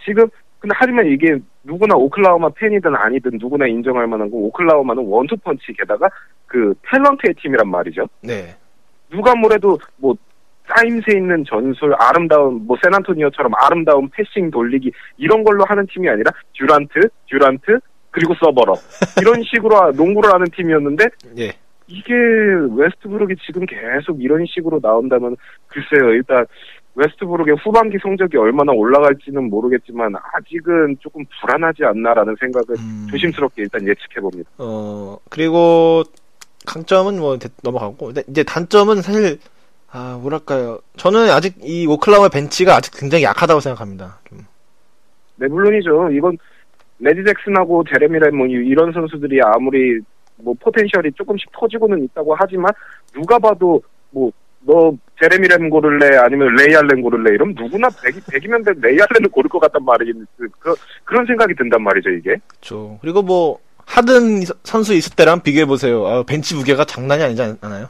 [0.04, 0.28] 지금
[0.60, 6.08] 근데 하지만 이게 누구나 오클라호마 팬이든 아니든 누구나 인정할 만한 거 오클라호마는 원투펀치 게다가
[6.46, 8.08] 그 탤런트의 팀이란 말이죠.
[8.22, 8.54] 네.
[9.10, 10.16] 누가 뭐래도 뭐
[10.74, 17.08] 짜임새 있는 전술, 아름다운 뭐 샌안토니오처럼 아름다운 패싱 돌리기 이런 걸로 하는 팀이 아니라 듀란트,
[17.28, 17.80] 듀란트
[18.14, 18.74] 그리고 서버러
[19.20, 21.04] 이런 식으로 농구를 하는 팀이었는데
[21.38, 21.52] 예.
[21.88, 22.14] 이게
[22.76, 26.46] 웨스트브룩이 지금 계속 이런 식으로 나온다면 글쎄요 일단
[26.94, 33.06] 웨스트브룩의 후반기 성적이 얼마나 올라갈지는 모르겠지만 아직은 조금 불안하지 않나라는 생각을 음.
[33.10, 34.48] 조심스럽게 일단 예측해 봅니다.
[34.58, 36.04] 어, 그리고
[36.66, 39.38] 강점은 뭐 대- 넘어가고 근데 이제 단점은 사실
[39.90, 40.78] 아, 뭐랄까요.
[40.96, 44.18] 저는 아직 이 오클라호마 벤치가 아직 굉장히 약하다고 생각합니다.
[44.28, 44.38] 좀.
[45.36, 46.10] 네, 물론이죠.
[46.12, 46.38] 이건
[46.98, 49.98] 레지 잭슨하고 제레미 램 뭐 이런 선수들이 아무리
[50.36, 52.70] 뭐 potential이 조금씩 터지고는 있다고 하지만
[53.12, 54.30] 누가 봐도 뭐
[54.66, 59.50] 너 제레미 램 고를래 아니면 레이 알렌 고를래 이러면 누구나 100, 100이면 레이 알렌을 고를
[59.50, 62.98] 것 같단 말이지 그, 그, 그런 생각이 든단 말이죠 이게 그렇죠.
[63.02, 66.06] 그리고 뭐 하든 선수 있을 때랑 비교해 보세요.
[66.06, 67.88] 아, 벤치 무게가 장난이 아니지 않- 않아요?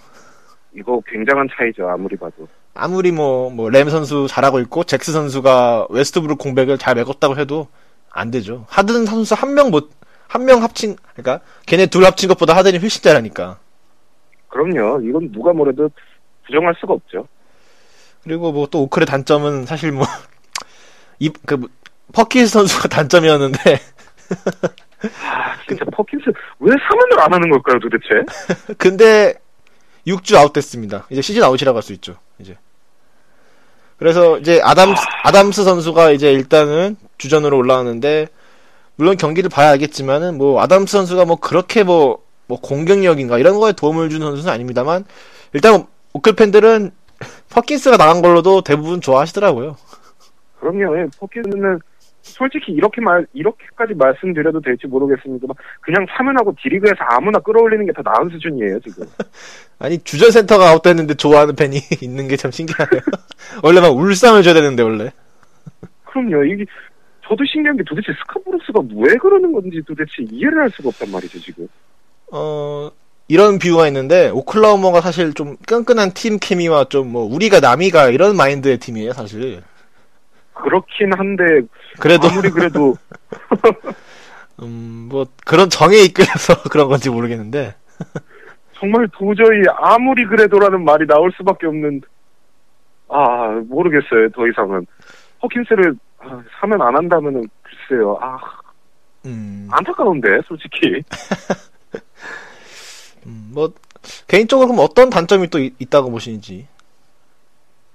[0.77, 6.39] 이거 굉장한 차이죠 아무리 봐도 아무리 뭐 뭐 램 선수 잘하고 있고 잭슨 선수가 웨스트브룩
[6.39, 7.69] 공백을 잘 메꿨다고 해도
[8.15, 8.65] 안 되죠.
[8.69, 9.91] 하든 선수 한 명 못
[10.29, 13.59] 한 명 합친 그러니까 걔네 둘 합친 것보다 하든이 훨씬 잘하니까.
[14.49, 15.91] 그럼요 이건 누가 뭐래도
[16.47, 17.27] 부정할 수가 없죠
[18.23, 20.07] 그리고 뭐 또 오클의 단점은 사실 뭐
[21.21, 21.69] 뭐이그
[22.13, 23.59] 퍼킨스 선수가 단점이었는데
[25.23, 26.25] 아 진짜 퍼킨스
[26.61, 29.35] 왜 사면을 안 하는 걸까요 도대체 근데
[30.07, 31.07] 6주 아웃됐습니다.
[31.11, 32.17] 이제 시즌 아웃이라고 할 수 있죠.
[32.39, 32.59] 이제.
[33.99, 38.29] 그래서 이제 아담스, 아담스 선수가 이제 일단은 주전으로 올라왔는데
[38.97, 44.11] 물론 경기를 봐야 알겠지만은 뭐 아담스 선수가 뭐 그렇게 뭐, 뭐 공격력인가 이런 거에 도움을
[44.11, 45.05] 주는 선수는 아닙니다만
[45.53, 46.91] 일단 오클 팬들은
[47.51, 49.77] 퍼킨스가 나간 걸로도 대부분 좋아하시더라고요.
[50.61, 50.99] 그럼요.
[50.99, 51.81] 예, 퍼킨스는
[52.37, 58.29] 솔직히 이렇게 말 이렇게까지 말씀드려도 될지 모르겠습니다만 그냥 사면하고 D-League에서 아무나 끌어올리는 게 더 나은
[58.31, 59.07] 수준이에요 지금.
[59.79, 63.01] 아니 주전 센터가 아웃됐는데 좋아하는 팬이 있는 게 참 신기하네요.
[63.63, 65.13] 원래 막 울상을 져야 되는데 원래.
[66.07, 66.45] 그럼요.
[66.45, 66.65] 이게
[67.27, 71.39] 저도 신기한 게 도대체 스캇 브룩스가 왜 그러는 건지 도대체 이해를 할 수가 없단 말이죠
[71.41, 71.67] 지금.
[72.33, 72.91] 어,
[73.29, 78.79] 이런 비유가 있는데, 오클라호마가 사실 좀 끈끈한 팀 케미와 좀 뭐, 우리가 남이가 이런 마인드의
[78.79, 79.63] 팀이에요, 사실.
[80.55, 81.45] 그렇긴 한데
[82.01, 82.95] 그래도, 아무리 그래도
[84.63, 87.75] 음, 뭐, 그런 정에 이끌려서 그런 건지 모르겠는데,
[88.79, 92.01] 정말 도저히 아무리 그래도라는 말이 나올 수밖에 없는
[93.09, 94.87] 아 모르겠어요 더 이상은.
[95.43, 98.39] 허킨스를 아, 사면 안 한다면은 글쎄요 아
[99.27, 101.03] 음, 안타까운데 솔직히.
[103.27, 103.73] 음, 뭐,
[104.29, 106.67] 개인적으로 그럼 어떤 단점이 또 있, 다고 보시는지.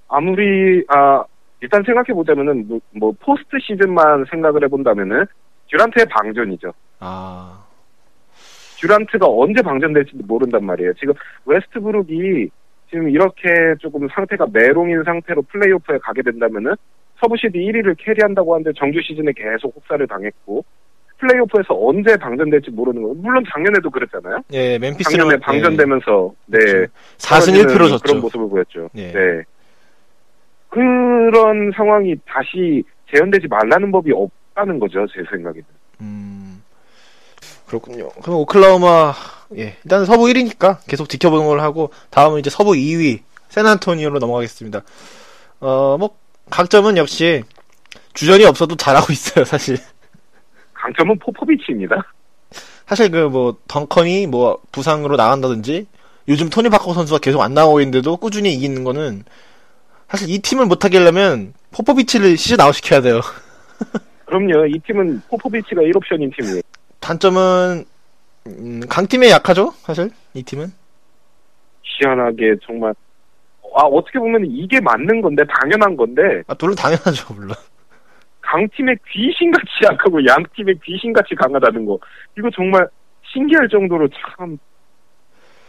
[0.07, 1.23] 아무리 아
[1.61, 5.25] 일단 생각해 보자면은 뭐, 뭐 포스트 시즌만 생각을 해본다면은
[5.69, 6.73] 듀란트의 방전이죠.
[6.99, 7.63] 아,
[8.79, 10.93] 듀란트가 언제 방전될지도 모른단 말이에요.
[10.93, 11.13] 지금
[11.45, 12.49] 웨스트브룩이
[12.89, 16.75] 지금 이렇게 조금 상태가 메롱인 상태로 플레이오프에 가게 된다면은
[17.19, 20.63] 서부 시드 1위를 캐리한다고 하는데 정규 시즌에 계속 혹사를 당했고
[21.17, 23.13] 플레이오프에서 언제 방전될지 모르는 거.
[23.15, 24.39] 물론 작년에도 그랬잖아요.
[24.53, 25.19] 예, 멤피스는.
[25.19, 26.57] 작년에 방전되면서 네.
[27.17, 28.15] 4승 1패로 그런 졌죠.
[28.15, 28.89] 모습을 보였죠.
[28.95, 29.11] 예.
[29.11, 29.43] 네.
[30.69, 35.65] 그런 상황이 다시 재현되지 말라는 법이 없다는 거죠, 제 생각에는.
[36.01, 36.63] 음,
[37.65, 38.09] 그렇군요.
[38.21, 39.13] 그럼 오클라호마,
[39.57, 44.81] 예, 일단 서부 1위니까 계속 지켜보는 걸로 하고, 다음은 이제 서부 2위, 샌안토니오로 넘어가겠습니다.
[45.61, 46.15] 어, 뭐,
[46.51, 47.43] 강점은 역시,
[48.13, 49.77] 주전이 없어도 잘하고 있어요, 사실.
[50.73, 51.95] 강점은 포포비치입니다.
[52.85, 55.87] 사실 그 뭐, 덩컨이 뭐, 부상으로 나간다든지,
[56.27, 59.23] 요즘 토니 파커 선수가 계속 안 나오고 있는데도 꾸준히 이기는 거는,
[60.09, 63.21] 사실 이 팀을 못하게 하려면, 포포비치를 시즌 아웃 시켜야 돼요.
[64.25, 66.61] 그럼요, 이 팀은 포포비치가 1옵션인 팀이에요.
[66.99, 67.85] 단점은,
[68.47, 70.71] 음, 강팀에 약하죠, 사실, 이 팀은.
[71.83, 72.93] 희한하게 정말
[73.75, 77.53] 아 어떻게 보면 이게 맞는 건데 당연한 건데 아, 물론 당연하죠, 물론.
[78.41, 81.99] 강팀의 귀신같이 약하고 양팀의 귀신같이 강하다는 거
[82.37, 82.87] 이거 정말
[83.31, 84.57] 신기할 정도로 참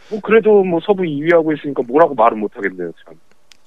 [0.09, 3.13] 뭐 그래도 뭐 서부 2위 하고 있으니까 뭐라고 말은 못하겠네요 참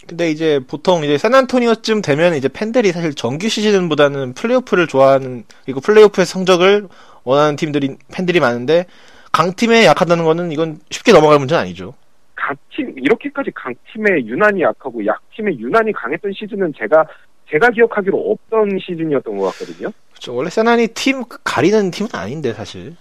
[0.06, 6.26] 근데 이제 보통 이제 샌안토니오쯤 되면 이제 팬들이 사실 정규 시즌보다는 플레이오프를 좋아하는 그리고 플레이오프의
[6.26, 6.88] 성적을
[7.24, 8.86] 원하는 팀들이 팬들이 많은데
[9.32, 11.94] 강팀에 약하다는 거는 이건 쉽게 넘어갈 문제는 아니죠.
[12.34, 17.06] 강팀 이렇게까지 강팀에 유난히 약하고 약팀에 유난히 강했던 시즌은 제가
[17.50, 19.90] 제가 기억하기로 없던 시즌이었던 것 같거든요.
[20.10, 20.34] 그렇죠.
[20.34, 22.96] 원래 샌안이 팀 가리는 팀은 아닌데 사실.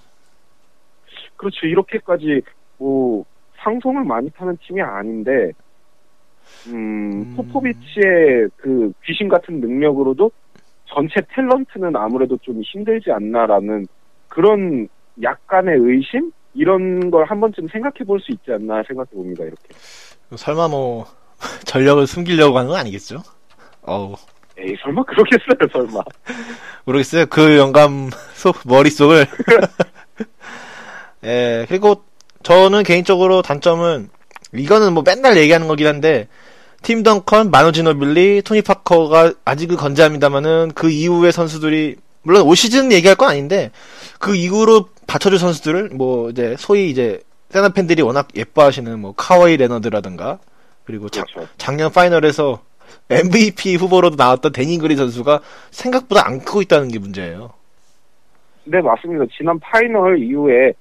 [1.35, 1.65] 그렇죠.
[1.65, 2.41] 이렇게까지
[2.77, 3.25] 뭐
[3.61, 5.51] 상성을 많이 타는 팀이 아닌데
[6.67, 7.33] 음, 음.
[7.35, 10.31] 포포비치의 그 귀신 같은 능력으로도
[10.85, 13.87] 전체 탤런트는 아무래도 좀 힘들지 않나라는
[14.27, 14.87] 그런
[15.21, 19.43] 약간의 의심 이런 걸 한 번쯤 생각해 볼 수 있지 않나 생각해 봅니다.
[19.43, 19.61] 이렇게.
[20.35, 21.05] 설마 뭐
[21.65, 23.21] 전력을 숨기려고 하는 건 아니겠죠?
[23.81, 24.15] 어우
[24.57, 25.67] 에이 설마 그러겠어요.
[25.71, 26.01] 설마.
[26.85, 27.25] 모르겠어요.
[27.27, 29.25] 그 영감 속 머릿속을.
[31.25, 32.03] 예 그리고
[32.43, 34.09] 저는 개인적으로 단점은
[34.53, 36.27] 이거는 뭐 맨날 얘기하는 거긴 한데
[36.83, 43.29] 팀 덩컨, 마노지노빌리, 토니 파커가 아직은 건재합니다만은 그 이후의 선수들이 물론 올 시즌 얘기할 건
[43.29, 43.71] 아닌데
[44.19, 50.39] 그 이후로 받쳐줄 선수들을 뭐 이제 소위 이제 세나 팬들이 워낙 예뻐하시는 뭐 카와이 레너드라든가
[50.85, 51.49] 그리고 작, 그렇죠.
[51.57, 52.61] 작년 파이널에서
[53.09, 55.39] MVP 후보로도 나왔던 데니 그리 선수가
[55.71, 57.53] 생각보다 안 크고 있다는 게 문제예요.
[58.65, 59.25] 네, 맞습니다.
[59.37, 60.73] 지난 파이널 이후에 뭐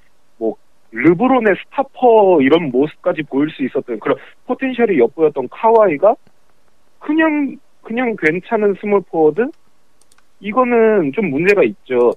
[0.92, 6.14] 르브론의 stopper 이런 모습까지 보일 수 있었던 그런 potential이 엿보였던 카와이가
[6.98, 9.50] 그냥 그냥 괜찮은 small forward
[10.40, 12.12] 이거는 좀 문제가 있죠.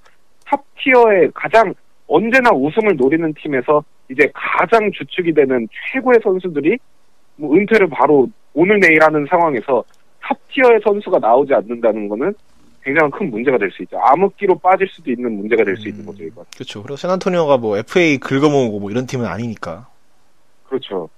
[0.45, 1.73] top tier의 가장
[2.07, 6.77] 언제나 우승을 노리는 팀에서 이제 가장 주축이 되는 최고의 선수들이
[7.37, 9.83] 뭐 은퇴를 바로 오늘 내일 하는 상황에서
[10.21, 12.33] top tier의 선수가 나오지 않는다는 거는
[12.85, 13.97] 굉장히 큰 문제가 될 수 있죠.
[13.97, 16.45] 암흑기로 빠질 수도 있는 문제가 될수 있는 거죠, 이건.
[16.53, 16.83] 그렇죠.
[16.83, 19.87] 그리고 샌안토니오가 뭐 FA 긁어모으고 뭐 이런 팀은 아니니까.
[20.69, 21.09] 그렇죠.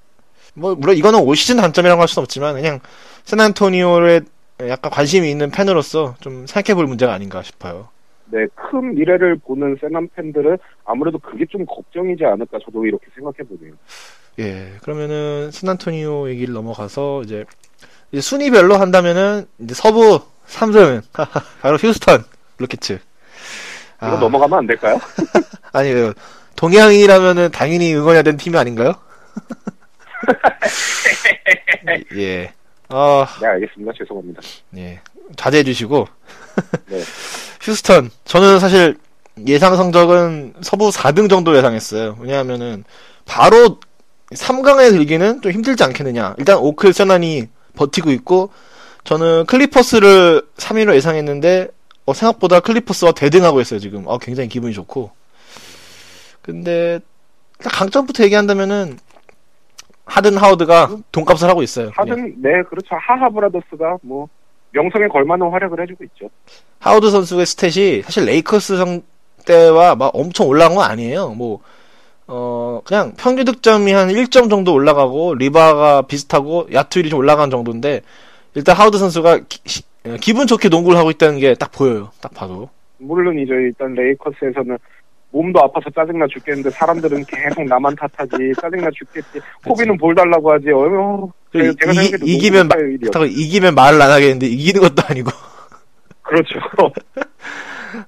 [0.54, 2.80] 뭐 물론 이거는 올 시즌 단점이라고 할 수는 없지만 그냥
[3.26, 4.22] 샌안토니오에
[4.70, 7.90] 약간 관심이 있는 팬으로서 좀 생각해 볼 문제가 아닌가 싶어요.
[8.30, 13.74] 네, 큰 미래를 보는 세남 팬들은 아무래도 그게 좀 걱정이지 않을까 저도 이렇게 생각해 보네요.
[14.40, 17.46] 예, 그러면은 샌안토니오 얘기를 넘어가서 이제,
[18.12, 21.02] 이제 순위별로 한다면은 이제 서부 3등
[21.62, 22.24] 바로 휴스턴
[22.58, 23.00] 로켓츠.
[23.98, 25.00] 이거 넘어가면 안 될까요?
[25.74, 25.92] 아니
[26.56, 28.94] 동양이라면은 당연히 응원해야 되는 팀이 아닌가요?
[32.16, 32.54] 예.
[32.90, 33.92] 어, 네, 알겠습니다.
[33.98, 34.42] 죄송합니다.
[34.78, 35.02] 예.
[35.36, 36.08] 자제해 주시고.
[36.88, 37.02] 네.
[37.62, 38.10] 휴스턴.
[38.26, 38.98] 저는 사실
[39.46, 42.18] 예상 성적은 서부 4등 정도 예상했어요.
[42.20, 42.84] 왜냐하면은
[43.26, 43.80] 바로
[44.34, 46.36] 3강에 들기는 좀 힘들지 않겠느냐.
[46.38, 48.52] 일단 오클 샌안이 버티고 있고
[49.08, 51.70] 저는 클리퍼스를 3위로 예상했는데
[52.06, 54.04] 어, 생각보다 클리퍼스와 대등하고 있어요 지금.
[54.06, 55.12] 어, 굉장히 기분이 좋고.
[56.42, 57.00] 근데
[57.64, 58.98] 강점부터 얘기한다면은
[60.04, 61.92] 하든 하워드가 돈값을 하고 있어요.
[61.92, 62.18] 그냥.
[62.18, 62.96] 하든 네, 그렇죠.
[62.96, 64.28] 하하 브라더스가 뭐
[64.72, 66.30] 명성에 걸맞는 활약을 해주고 있죠.
[66.80, 69.02] 하워드 선수의 stat이 사실 레이커스 성
[69.46, 71.30] 때와 막 엄청 올라간 건 아니에요.
[71.30, 71.62] 뭐,
[72.28, 78.02] 어, 그냥 평균 득점이 한 1점 정도 올라가고, 리바가 비슷하고, 야투율이 좀 올라간 정도인데,
[78.58, 82.12] 일단 하워드 선수가 기, 분 좋게 농구를 하고 있다는 게 딱 보여요.
[82.22, 82.70] 딱 봐도.
[82.98, 84.78] 물론 이제 일단 레이커스에서는
[85.30, 89.40] 몸도 아파서 짜증나 죽겠는데 사람들은 계속 나만 탓하지 짜증나 죽겠지
[89.70, 92.76] 호비는 볼 달라고 하지 어, 제가 이, 생각해도 이기면, 마-
[93.26, 95.30] 이기면 말을 안 하겠는데, 이기는 것도 아니고.
[96.24, 96.60] 그렇죠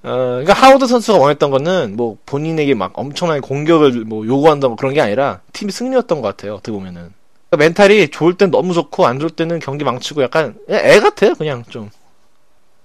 [0.03, 5.01] 어, 그러니까 하워드 선수가 원했던 거는 뭐 본인에게 막 엄청나게 공격을 뭐 요구한다고 그런 게
[5.01, 6.55] 아니라 팀이 승리였던 것 같아요.
[6.55, 7.13] 어떻게 보면은.
[7.49, 11.33] 그러니까 멘탈이 좋을 땐 너무 좋고 안 좋을 때는 경기 망치고 약간 애 같아요.
[11.33, 11.89] 그냥 좀.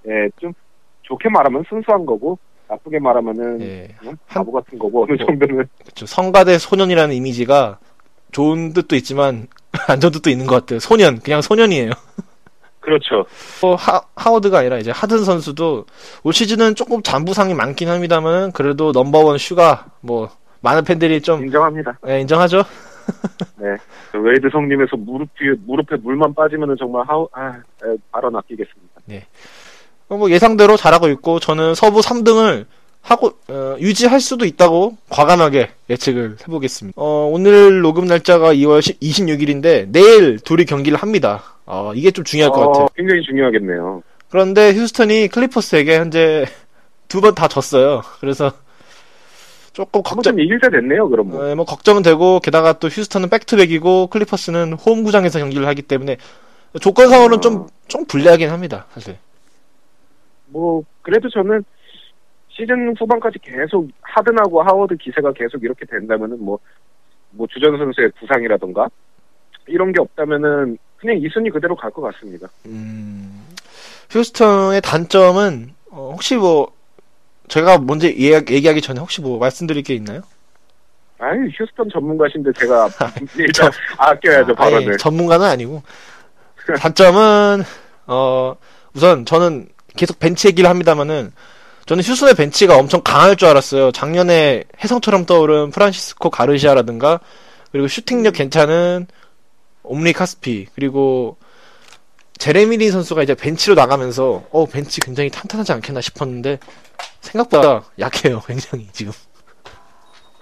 [0.09, 0.53] 예, 좀
[1.03, 3.89] 좋게 말하면 순수한 거고 나쁘게 말하면은 예.
[4.05, 4.17] 응?
[4.27, 6.07] 바보 같은 거고 어느 정도는 그쵸.
[6.07, 7.79] 성가대 소년이라는 이미지가
[8.33, 9.49] 좋은 뜻도 있지만
[9.89, 10.79] 안 좋은 뜻도 있는 것 같아요.
[10.81, 11.91] 소년, 그냥 소년이에요.
[12.81, 13.25] 그렇죠
[13.63, 15.87] 또 하, 하워드가 아니라 이제 하든 선수도
[16.23, 20.29] 올 시즌은 조금 잔부상이 많긴 합니다만 그래도 넘버원 슈가 뭐
[20.61, 22.63] 많은 팬들이 좀 인정합니다 예, 인정하죠.
[23.59, 23.77] 네
[24.19, 27.49] 웨이드 성님에서 무릎 뒤에 무릎에 물만 빠지면은 정말 하우 아
[27.85, 28.95] 에, 발언 아끼겠습니다
[30.09, 32.67] 어, 뭐 예상대로 잘하고 있고 저는 서부 3등을
[33.01, 36.95] 하고 어, 유지할 수도 있다고 과감하게 예측을 해보겠습니다.
[37.01, 41.43] 어, 오늘 녹음 날짜가 2월 26일인데 내일 둘이 경기를 합니다.
[41.67, 42.87] 어, 이게 좀 중요할 것 어, 같아요.
[42.97, 46.47] 굉장히 중요하겠네요 그런데 휴스턴이 클리퍼스에게 현재
[47.09, 48.03] 두 번 다 졌어요.
[48.21, 48.53] 그래서
[49.75, 54.73] 조금 걱정, 때 됐네요 그럼 뭐 어, 뭐 걱정은 되고 게다가 또 휴스턴은 백투백이고 클리퍼스는
[54.75, 56.17] 홈 구장에서 경기를 하기 때문에
[56.81, 58.87] 조건상으로는 좀, 좀 불리하긴 합니다.
[58.91, 59.19] 사실.
[60.47, 61.63] 뭐 그래도 저는
[62.49, 66.59] 시즌 후반까지 계속 하든하고 하워드 기세가 계속 이렇게 된다면은 뭐
[67.37, 68.89] 뭐 주전 선수의 부상이라던가
[69.67, 72.49] 이런 게 없다면은 그냥 이 순위 그대로 갈 것 같습니다.
[72.67, 73.45] 음,
[74.11, 76.73] 휴스턴의 단점은 어, 혹시 뭐
[77.49, 80.23] 제가 먼저 얘기, 얘기 하기 전에 혹시 뭐 말씀드릴 게 있나요?
[81.19, 82.89] 아유 휴스턴 전문가신데 제가
[83.39, 84.99] 일단 아껴야죠 발언을.
[84.99, 85.83] 전문가는 아니고
[86.79, 87.63] 단점은
[88.07, 88.57] 어
[88.95, 91.33] 우선 저는 계속 벤치 얘기를 합니다만은
[91.87, 93.93] 저는 휴스턴의 벤치가 엄청 강할 줄 알았어요.
[93.93, 97.21] 작년에 해성처럼 떠오른 프란시스코 가르시아라든가
[97.71, 99.07] 그리고 슈팅력 괜찮은
[99.83, 101.37] 옴리 카스피 그리고
[102.45, 106.59] 제레미 린 선수가 이제 벤치로 나가면서 어 벤치 굉장히 탄탄하지 않겠나 싶었는데
[107.23, 109.15] 생각보다 약해요 굉장히 지금.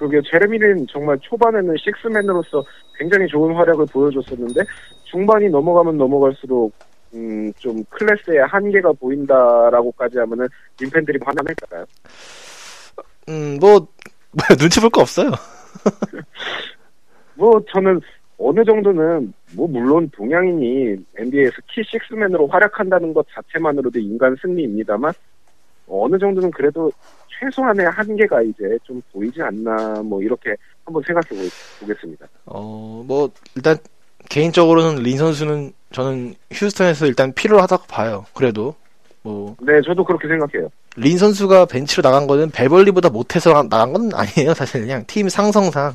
[0.01, 2.65] 그게 제레미는 정말 초반에는 식스맨으로서
[2.99, 4.63] 굉장히 좋은 활약을 보여줬었는데
[5.13, 6.73] 중반이 넘어가면 넘어갈수록
[7.15, 10.49] 음, 좀 클래스의 한계가 보인다라고까지 하면은
[10.81, 11.85] 림팬들이 화면할까요?
[13.29, 13.87] 음 뭐
[14.33, 15.31] 뭐, 눈치 볼 거 없어요.
[17.35, 18.01] 뭐 저는
[18.45, 25.13] 어느 정도는 뭐 물론 동양인이 NBA에서 키 식스맨으로 활약한다는 것 자체만으로도 인간 승리입니다만
[25.89, 26.91] 어느 정도는 그래도
[27.41, 32.27] 최소한의 한계가 이제 좀 보이지 않나 뭐 이렇게 한번 생각해 보- 보겠습니다.
[32.47, 33.77] 어, 뭐, 일단,
[34.29, 38.25] 개인적으로는 린 선수는 저는 휴스턴에서 일단 필요하다고 봐요.
[38.35, 38.75] 그래도.
[39.23, 40.69] 뭐, 네, 저도 그렇게 생각해요.
[40.97, 44.55] 린 선수가 벤치로 나간 거는 베벌리보다 못해서 나간 건 아니에요.
[44.55, 45.95] 사실 그냥 팀 상성상.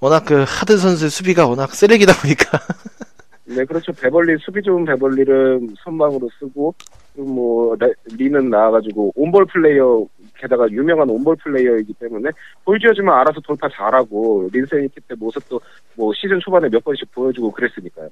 [0.00, 2.58] 워낙 그 하든 선수 수비가 워낙 쓰레기다 보니까.
[3.46, 3.92] 네, 그렇죠.
[3.92, 6.74] 베벌리 수비 좋은 베벌리를 선발으로 쓰고
[7.16, 10.04] 뭐 레- 린은 나와가지고 on-ball player
[10.38, 12.28] 게다가 유명한 on-ball player이기 때문에
[12.64, 15.60] 볼 쥐어주면 알아서 돌파 잘하고 Linsanity 때 모습도
[15.94, 18.10] 뭐 시즌 초반에 몇 번씩 보여주고 그랬으니까요.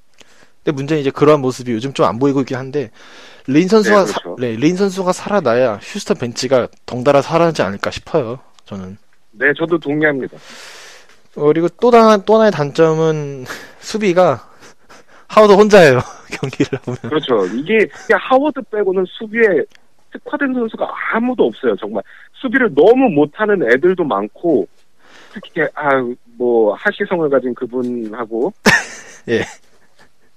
[0.65, 2.91] 근데 문제는 이제 그러한 모습이 요즘 좀 안 보이고 있긴 한데
[3.47, 4.31] 린 선수가 네, 그렇죠.
[4.31, 8.41] 사- 네, 린 선수가 살아나야 휴스턴 벤치가 덩달아 살아나지 않을까 싶어요.
[8.65, 8.97] 저는.
[9.33, 10.37] 네, 저도 동의합니다.
[11.37, 13.45] 어, 그리고 또 하나 또 하나의 단점은
[13.81, 14.41] 수비가
[15.29, 16.01] 하워드 혼자예요.
[16.41, 16.99] 경기를 보면.
[17.03, 17.47] 그렇죠.
[17.55, 19.65] 이게 하워드 빼고는 수비에
[20.13, 21.77] 특화된 선수가 아무도 없어요.
[21.77, 24.67] 정말 수비를 너무 못하는 애들도 많고
[25.33, 28.53] 특히 아뭐 하시성을 가진 그분하고
[29.29, 29.41] 예.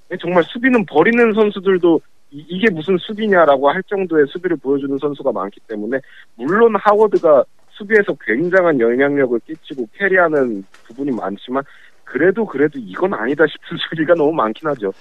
[0.10, 5.60] 네, 정말 수비는 버리는 선수들도 이, 게 무슨 수비냐라고 할 정도의 수비를 보여주는 선수가 많기
[5.68, 6.00] 때문에
[6.36, 7.44] 물론 하워드가
[7.80, 11.64] 수비에서 굉장한 영향력을 끼치고 carry하는 부분이 많지만
[12.04, 14.94] 그래도 그래도 이건 아니다 싶은 수비가 너무 많긴 하죠.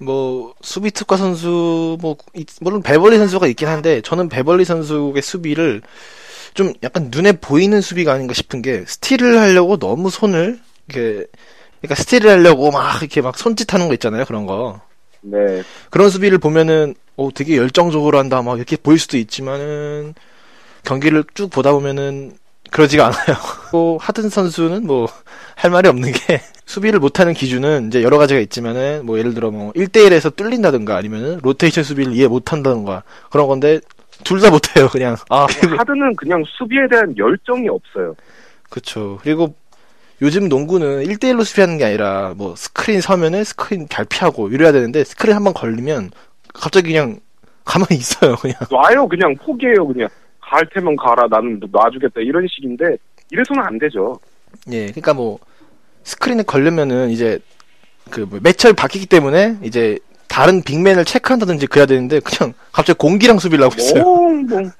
[0.00, 5.82] 뭐 수비 특화 선수 뭐 이- 물론 베벌리 선수가 있긴 한데 저는 베벌리 선수의 수비를
[6.54, 11.26] 좀 약간 눈에 보이는 수비가 아닌가 싶은 게 스틸을 하려고 너무 손을 이렇게
[11.80, 14.80] 그러니까 스틸을 하려고 막 이렇게 막 손짓하는 거 있잖아요 그런 거
[15.20, 20.14] 네, 그런 수비를 보면은 어 되게 열정적으로 한다 막 이렇게 보일 수도 있지만은
[20.88, 22.32] 경기를 쭉 보다 보면은
[22.70, 23.36] 그러지가 않아요.
[23.70, 25.06] 또 하든 선수는 뭐
[25.56, 29.72] 할 말이 없는 게 수비를 못하는 기준은 이제 여러 가지가 있지만은 뭐 예를 들어 뭐
[29.72, 33.80] 1대1에서 뚫린다든가 아니면은 로테이션 수비를 이해 못한다든가 그런 건데
[34.22, 35.16] 둘 다 못해요 그냥.
[35.30, 38.14] 아 그리고 하드는 그냥 수비에 대한 열정이 없어요.
[38.70, 39.18] 그쵸.
[39.22, 39.54] 그리고
[40.22, 45.34] 요즘 농구는 1대1로 수비하는 게 아니라 뭐 스크린 서면은 스크린 잘 피하고 이래야 되는데 스크린
[45.34, 46.10] 한 번 걸리면
[46.54, 47.18] 갑자기 그냥
[47.64, 48.56] 가만히 있어요 그냥.
[48.70, 49.34] 놔요 그냥.
[49.44, 50.08] 포기해요 그냥
[50.48, 52.96] 갈 테면 가라 나는 놔주겠다 이런 식인데
[53.30, 54.18] 이래서는 안 되죠.
[54.70, 55.38] 예, 그러니까 뭐
[56.04, 57.38] 스크린에 걸려면은 이제
[58.10, 63.38] 그 뭐 matchup 바뀌기 때문에 이제 다른 big man을 체크한다든지 그래야 되는데 그냥 갑자기 공기랑
[63.38, 64.02] 수비를 하고 있어요.
[64.02, 64.70] 멍멍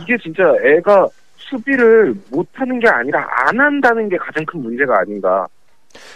[0.00, 5.46] 이게 진짜 애가 수비를 못하는 게 아니라 안 한다는 게 가장 큰 문제가 아닌가.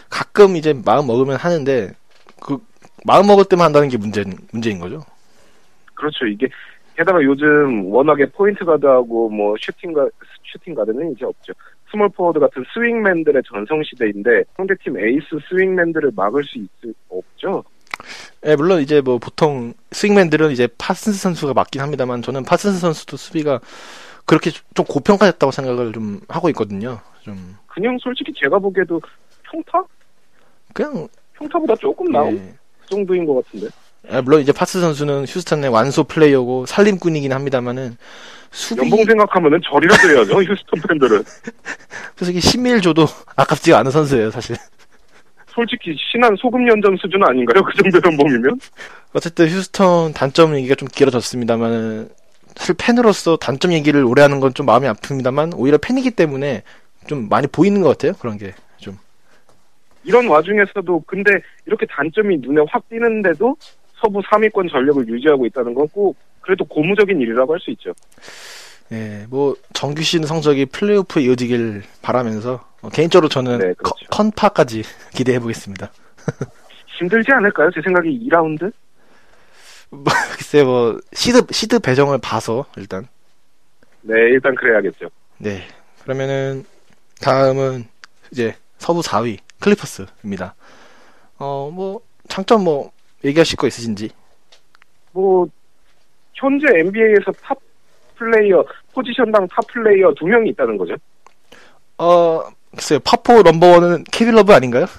[0.09, 1.93] 가끔 이제 마음 먹으면 하는데
[2.41, 2.57] 그
[3.05, 5.05] 마음 먹을 때만 한다는 게 문제 문제인 거죠.
[5.95, 6.27] 그렇죠.
[6.27, 6.49] 이게
[6.97, 10.09] 게다가 요즘 워낙에 point guard하고 뭐 shooting 가
[10.45, 11.53] shooting guard는 이제 없죠.
[11.91, 17.65] small forward 같은 swingman들의 전성 시대인데 상대팀 에이스 swingman들을 막을 수 있을 없죠.
[18.47, 23.61] 예, 물론 이제 뭐 보통 swingman들은 이제 파슨스 선수가 맞긴 합니다만 저는 파슨스 선수도 수비가
[24.27, 27.01] 그렇게 좀 고평가됐다고 생각을 좀 하고 있거든요.
[27.23, 29.01] 좀 그냥 솔직히 제가 보기에도
[29.45, 29.85] 평타?
[30.73, 32.55] 그냥 평타보다 조금 나은 예.
[32.81, 33.69] 그 정도인 것 같은데.
[34.11, 37.97] 아, 물론 이제 파슨스 선수는 휴스턴의 완소 플레이어고 살림꾼이긴 합니다만은
[38.51, 40.35] 수비 연봉 생각하면은 절이라도 해야죠.
[40.45, 41.25] 휴스턴 팬들은.
[42.17, 44.57] 솔직히 10 mil 줘도 아깝지가 않은 선수예요 사실
[45.49, 47.63] 솔직히 신한 소금 연전 수준 아닌가요?
[47.65, 48.59] 그 정도 연봉이면?
[49.13, 52.09] 어쨌든 휴스턴 단점 얘기가 좀 길어졌습니다만은
[52.57, 56.63] 사실 팬으로서 단점 얘기를 오래 하는 건 좀 마음이 아픕니다만 오히려 팬이기 때문에
[57.09, 58.97] 좀 많이 보이는 것 같아요 그런 게 좀
[60.05, 61.31] 이런 와중에서도 근데
[61.67, 63.57] 이렇게 단점이 눈에 확 띄는데도
[64.05, 67.93] 서부 3위권 전력을 유지하고 있다는 건 꼭 그래도 고무적인 일이라고 할 수 있죠.
[68.93, 74.07] 예, 뭐 정규 시즌 성적이 플레이오프에 이어지길 바라면서 어, 개인적으로 저는 네, 커- 그렇죠.
[74.11, 74.83] 컨파까지
[75.15, 75.91] 기대해 보겠습니다.
[76.99, 77.71] 힘들지 않을까요?
[77.75, 78.71] 제 생각에 2라운드?
[80.37, 83.07] 글쎄 뭐 시드 시드 배정을 봐서 일단
[84.03, 85.09] 네, 일단 그래야겠죠.
[85.39, 85.63] 네.
[86.03, 86.65] 그러면은
[87.23, 87.85] 다음은
[88.33, 90.55] 이제 서부 4위 클리퍼스입니다.
[91.39, 92.91] 어 뭐 장점 뭐
[93.25, 94.11] 얘기하실 거 있으신지?
[95.13, 95.47] 뭐
[96.35, 97.59] 현재 NBA에서 top
[98.17, 100.95] player 포지션당 top player 두 명이 있다는 거죠.
[101.99, 102.43] 어
[102.73, 104.87] 글쎄요 파포 넘버원은 케빈 러브 아닌가요?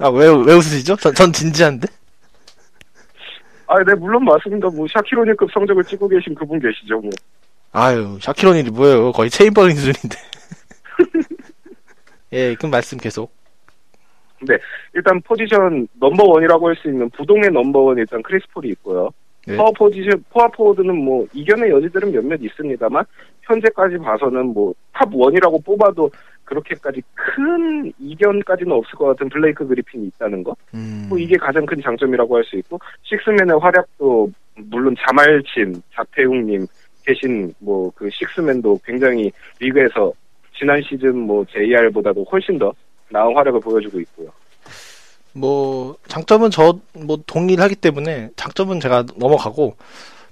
[0.00, 0.96] 아왜 왜 웃으시죠?
[0.96, 1.86] 전, 전 진지한데.
[3.66, 4.68] 아, 네, 물론 맞습니다.
[4.68, 7.00] 뭐 샤킬 오닐급 성적을 찍고 계신 그분 계시죠.
[7.00, 7.10] 뭐.
[7.72, 9.12] 아유 샤킬 오닐이 뭐예요?
[9.12, 10.16] 거의 체임벌린 수준인데.
[12.32, 13.32] 예, 그럼 말씀 계속.
[14.94, 19.10] 일단 포지션 넘버원이라고 할 수 있는 부동의 넘버원 일단 크리스 폴이 있고요.
[19.46, 19.56] 네.
[19.56, 23.04] 파워 포지션, 파워 포워드는 뭐 이견의 여지들은 몇몇 있습니다만
[23.42, 26.08] 현재까지 봐서는 뭐 top one이라고 뽑아도
[26.44, 30.54] 그렇게까지 큰 이견까지는 없을 것 같은 블레이크 그리핀이 있다는 거.
[30.74, 31.06] 음.
[31.08, 34.30] 뭐 이게 가장 큰 장점이라고 할 수 있고 식스맨의 활약도
[34.70, 36.66] 물론 자말친, 자태웅님
[37.04, 39.30] 계신 뭐 그 식스맨도 굉장히
[39.60, 40.12] 리그에서
[40.56, 42.72] 지난 시즌 뭐 JR보다도 훨씬 더
[43.14, 44.28] 나은 활약을 보여주고 있고요.
[45.32, 49.76] 뭐 장점은 저 뭐 동의를 하기 때문에 장점은 제가 넘어가고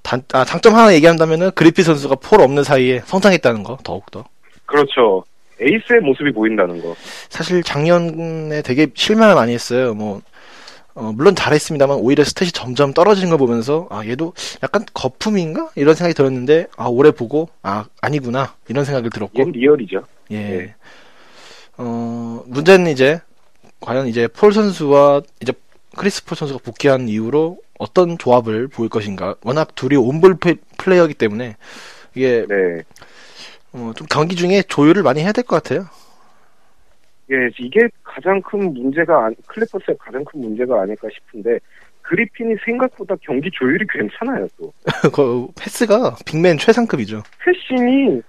[0.02, 4.24] 단, 아, 장점 하나 얘기한다면은 그리핀 선수가 폴 없는 사이에 성장했다는 거 더욱더
[4.66, 5.24] 그렇죠.
[5.60, 6.96] 에이스의 모습이 보인다는 거.
[7.28, 9.94] 사실 작년에 되게 실망을 많이 했어요.
[9.94, 10.20] 뭐
[10.94, 16.14] 어, 물론 잘했습니다만 오히려 stat이 점점 떨어지는 걸 보면서 아 얘도 약간 거품인가 이런 생각이
[16.14, 20.02] 들었는데 아 올해 보고 아 아니구나 이런 생각이 들었고 real이죠.
[20.32, 20.36] 예.
[20.36, 20.74] 네.
[21.78, 23.20] 어, 문제는 이제,
[23.80, 25.52] 과연 이제 폴 선수와 이제
[25.96, 29.34] 크리스 폴 선수가 복귀한 이후로 어떤 조합을 보일 것인가.
[29.42, 31.56] 워낙 둘이 on-ball pl- player이기 때문에,
[32.14, 32.82] 이게, 네.
[33.72, 35.86] 어, 좀 경기 중에 조율을 많이 해야 될 것 같아요.
[37.30, 41.58] 예, 이게 가장 큰 문제가, 안- 클리퍼스의 가장 큰 문제가 아닐까 싶은데,
[42.02, 44.72] 그리핀이 생각보다 경기 조율이 괜찮아요, 또.
[45.14, 47.22] 그 패스가 big man 최상급이죠.
[47.44, 48.20] passing이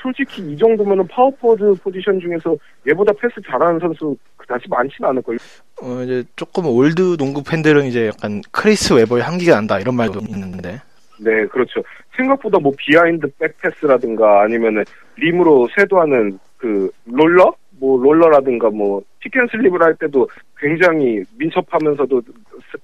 [0.00, 2.56] 솔직히 이 정도면은 파워 포워드 포지션 중에서
[2.88, 5.38] 얘보다 패스 잘하는 선수 그다지 많지는 않을걸요.
[5.82, 10.80] 어, 이제 조금 old 농구 팬들은 이제 약간 크리스 웨버의 향기가 난다 이런 말도 있는데.
[11.18, 11.82] 네, 그렇죠.
[12.16, 14.84] 생각보다 뭐 behind back pass라든가 아니면은
[15.16, 17.54] 림으로 쇄도하는 그 roller?
[17.78, 20.28] 뭐 roller라든가 뭐 pick and slip을 할 때도
[20.58, 22.22] 굉장히 민첩하면서도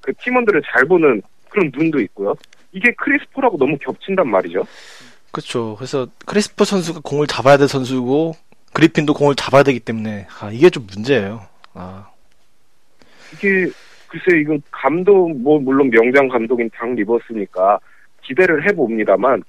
[0.01, 2.35] 그 팀원들을 잘 보는 그런 눈도 있고요.
[2.73, 4.63] 이게 크리스 폴하고 너무 겹친단 말이죠.
[5.31, 5.77] 그렇죠.
[5.77, 8.35] 그래서 크리스 폴 선수가 공을 잡아야 될 선수고
[8.73, 11.43] 그리핀도 공을 잡아야 되기 때문에 아, 이게 좀 문제예요.
[11.75, 12.11] 아,
[13.33, 13.71] 이게
[14.09, 17.79] 글쎄 이거 감독 뭐 물론 명장 감독인 닥 리버스니까
[18.23, 19.43] 기대를 해봅니다만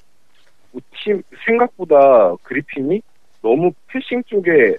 [0.71, 3.01] 뭐 팀 생각보다 그리핀이
[3.41, 4.75] 너무 passing 쪽에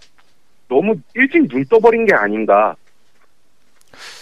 [0.68, 2.74] 너무 일찍 눈 떠버린 게 아닌가.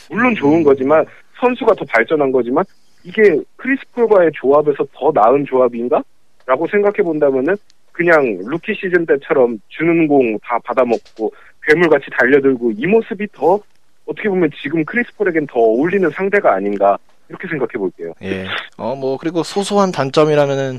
[0.08, 1.04] 물론 좋은 거지만
[1.40, 2.64] 선수가 더 발전한 거지만
[3.02, 3.22] 이게
[3.56, 6.02] 크리스 폴과의 조합에서 더 나은 조합인가?
[6.46, 7.56] 라고 생각해 본다면은
[7.92, 11.32] 그냥 루키 시즌 때처럼 주는 공 다 받아먹고
[11.62, 13.58] 괴물같이 달려들고 이 모습이 더
[14.06, 16.96] 어떻게 보면 지금 크리스 폴에겐 더 어울리는 상대가 아닌가
[17.28, 18.12] 이렇게 생각해 볼게요.
[18.22, 18.46] 예.
[18.76, 20.78] 어, 뭐, 그리고 소소한 단점이라면은,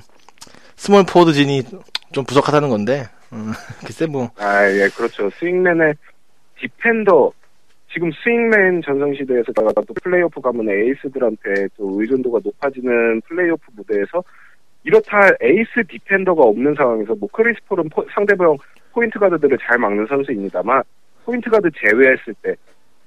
[0.77, 1.63] 스몰 포워드 진이
[2.13, 3.03] 좀 부족하다는 건데,
[3.33, 3.51] 음,
[3.85, 5.29] 글쎄 뭐, 아, 예, 그렇죠.
[5.31, 5.95] swingman의
[6.59, 7.33] defender
[7.91, 14.23] 지금 스윙맨 전성시대에서 또 플레이오프 가면 에이스들한테 또 의존도가 높아지는 플레이오프 무대에서
[14.87, 18.55] 이렇다 할 에이스 defender가 없는 상황에서 뭐 크리스 폴은 포- 상대방
[18.93, 20.81] 포인트 가드들을 잘 막는 선수입니다만
[21.25, 22.55] 포인트 가드 제외했을 때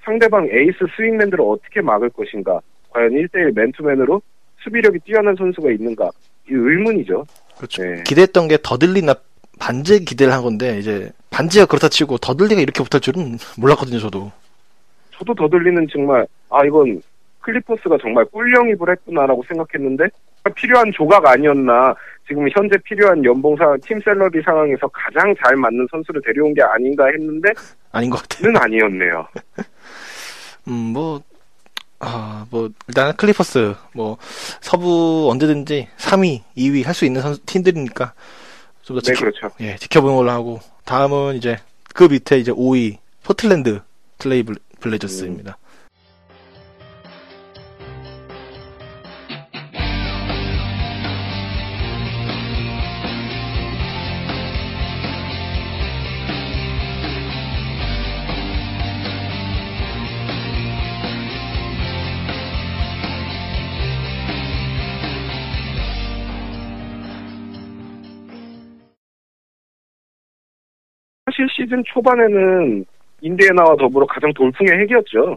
[0.05, 2.61] 상대방 에이스 swingman들을 어떻게 막을 것인가
[2.91, 4.21] 과연 1대1 맨투맨으로
[4.63, 6.11] 수비력이 뛰어난 선수가 있는가
[6.49, 7.25] 이 의문이죠.
[7.57, 7.83] 그렇죠.
[7.83, 8.03] 네.
[8.05, 9.15] 기대했던 게 더들리나
[9.59, 14.33] 반즈 기대를 한 건데, 이제, 반즈가 그렇다 치고 더들리가 이렇게 못할 줄은 몰랐거든요, 저도.
[15.13, 17.01] 저도 더들리는 정말 아 이건
[17.41, 20.05] 클리퍼스가 정말 꿀영입을 했구나라고 생각했는데
[20.49, 21.95] 필요한 조각 아니었나
[22.27, 27.49] 지금 현재 필요한 연봉 상팀 salary 상황에서 가장 잘 맞는 선수를 데려온 게 아닌가 했는데
[27.93, 28.51] 아닌 것 같아요.
[28.53, 29.27] 는 아니었네요.
[30.69, 31.21] 음, 뭐,
[31.99, 34.17] 아, 뭐, 일단은 클리퍼스, 뭐,
[34.61, 38.13] 서부 언제든지 3위, 2위 할 수 있는 선수, 팀들이니까,
[38.83, 39.51] 좀더 네 지켜, 그렇죠.
[39.61, 41.59] 예, 지켜보는 걸로 하고, 다음은 이제,
[41.95, 43.81] 그 밑에 이제 5위, 포틀랜드
[44.19, 45.59] 트레일 블- 블레이저스입니다.
[71.41, 72.85] 사실 시즌 초반에는
[73.23, 75.37] 인디애나와 더불어 가장 돌풍의 핵이었죠.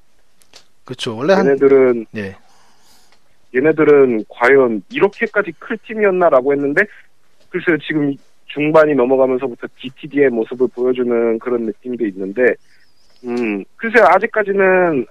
[0.84, 1.18] 그렇죠.
[1.18, 2.36] 원래 한, 얘네들은 예,
[3.56, 6.84] 얘네들은 과연 이렇게까지 클 팀이었나라고 했는데
[7.50, 8.16] 글쎄요 지금
[8.48, 12.56] 중반이 넘어가면서부터 DTD의 모습을 보여주는 그런 느낌도 있는데
[13.26, 15.06] 음 글쎄요 아직까지는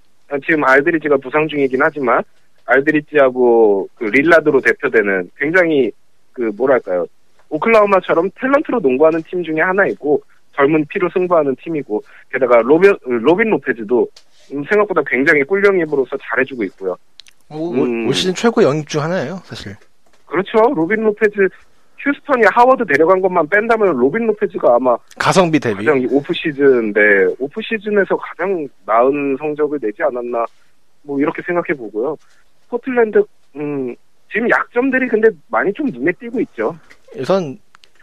[0.44, 2.22] 지금 알드리지가 부상 중이긴 하지만
[2.66, 5.90] 알드리지하고 그 릴라드로 대표되는 굉장히
[6.32, 7.06] 그 뭐랄까요
[7.48, 10.22] 오클라호마처럼 talent로 농구하는 팀 중에 하나이고
[10.52, 14.08] 젊은 피로 승부하는 팀이고 게다가 로빈 로빈 로페즈도
[14.52, 16.96] 음, 생각보다 굉장히 꿀영입으로서 잘해주고 있고요.
[17.48, 18.06] 올, 음.
[18.06, 19.74] 올 시즌 최고 영입 중 하나예요, 사실.
[20.26, 20.58] 그렇죠.
[20.74, 21.48] 로빈 로페즈
[21.98, 25.84] 휴스턴이 하워드 데려간 것만 뺀다면 로빈 로페즈가 아마 가성비 대비.
[25.84, 27.00] 가장 이 off season, 네
[27.38, 30.44] off season에서 가장 나은 성적을 내지 않았나
[31.02, 32.16] 뭐 이렇게 생각해 보고요.
[32.68, 33.22] 포틀랜드
[33.56, 33.94] 음
[34.32, 36.74] 지금 약점들이 근데 많이 좀 눈에 띄고 있죠.
[37.16, 37.58] 우선,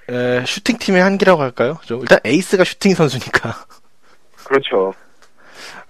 [0.09, 1.77] 에, 슈팅팀의 한계라고 할까요?
[1.85, 3.53] 좀 일단 에이스가 슈팅 선수니까.
[4.45, 4.93] 그렇죠.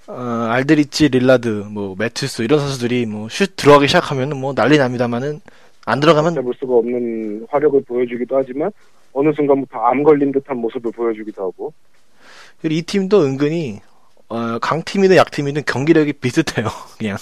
[0.08, 5.40] 어, 알드리치, 릴라드, 뭐 매튜스 이런 선수들이 뭐 슛 들어가기 시작하면은 뭐 난리 납니다만은
[5.86, 8.72] 안 들어가면 잡을 수가 없는 화력을 보여주기도 하지만
[9.14, 11.74] 어느 순간부터 암 걸린 듯한 모습을 보여주기도 하고
[12.62, 13.80] 그리고 이 팀도 은근히
[14.28, 16.68] 어, 강팀이든 약팀이든 경기력이 비슷해요.
[16.98, 17.18] 그냥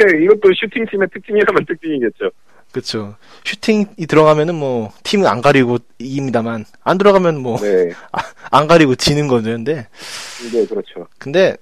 [0.00, 2.30] 네, 이것도 슈팅팀의 특징이라면 특징이겠죠.
[2.74, 3.14] 그렇죠.
[3.44, 7.56] 슈팅이 들어가면은 뭐 팀은 안 가리고 이깁니다만 안 들어가면 뭐
[8.50, 9.86] 안 네, 가리고 지는 거는데
[10.52, 11.06] 네 그렇죠.
[11.18, 11.56] 근데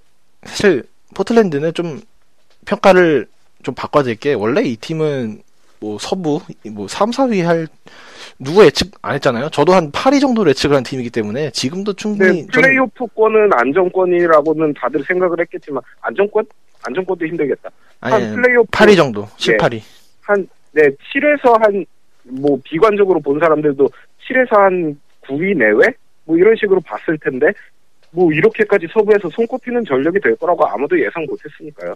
[0.45, 0.85] 사실
[1.15, 2.01] 포틀랜드는 좀
[2.65, 3.27] 평가를
[3.63, 5.43] 좀 바꿔야 게 원래 이 팀은
[5.81, 6.41] 뭐 서부
[6.71, 7.69] 뭐 3, 4위 할
[8.39, 9.51] 누구 예측 안 했잖아요.
[9.51, 15.41] 저도 한 8위 정도 예측을 한 팀이기 때문에 지금도 충분히 네, 플레이오프권은 안정권이라고는 다들 생각을
[15.41, 16.47] 했겠지만 안정권?
[16.85, 17.69] 안정권도 힘들겠다.
[18.01, 19.57] 아니, 한 플레이오프 8위 정도, 7, 예.
[19.59, 19.83] 8위.
[20.23, 20.83] 한, 네,
[21.15, 21.85] 7에서 한,
[22.25, 23.89] 뭐, 비관적으로 본 사람들도
[24.29, 25.95] 7에서 한 9위 내외?
[26.25, 27.47] 뭐, 이런 식으로 봤을 텐데,
[28.11, 31.95] 뭐, 이렇게까지 서부에서 손꼽히는 전력이 될 거라고 아무도 예상 못 했으니까요.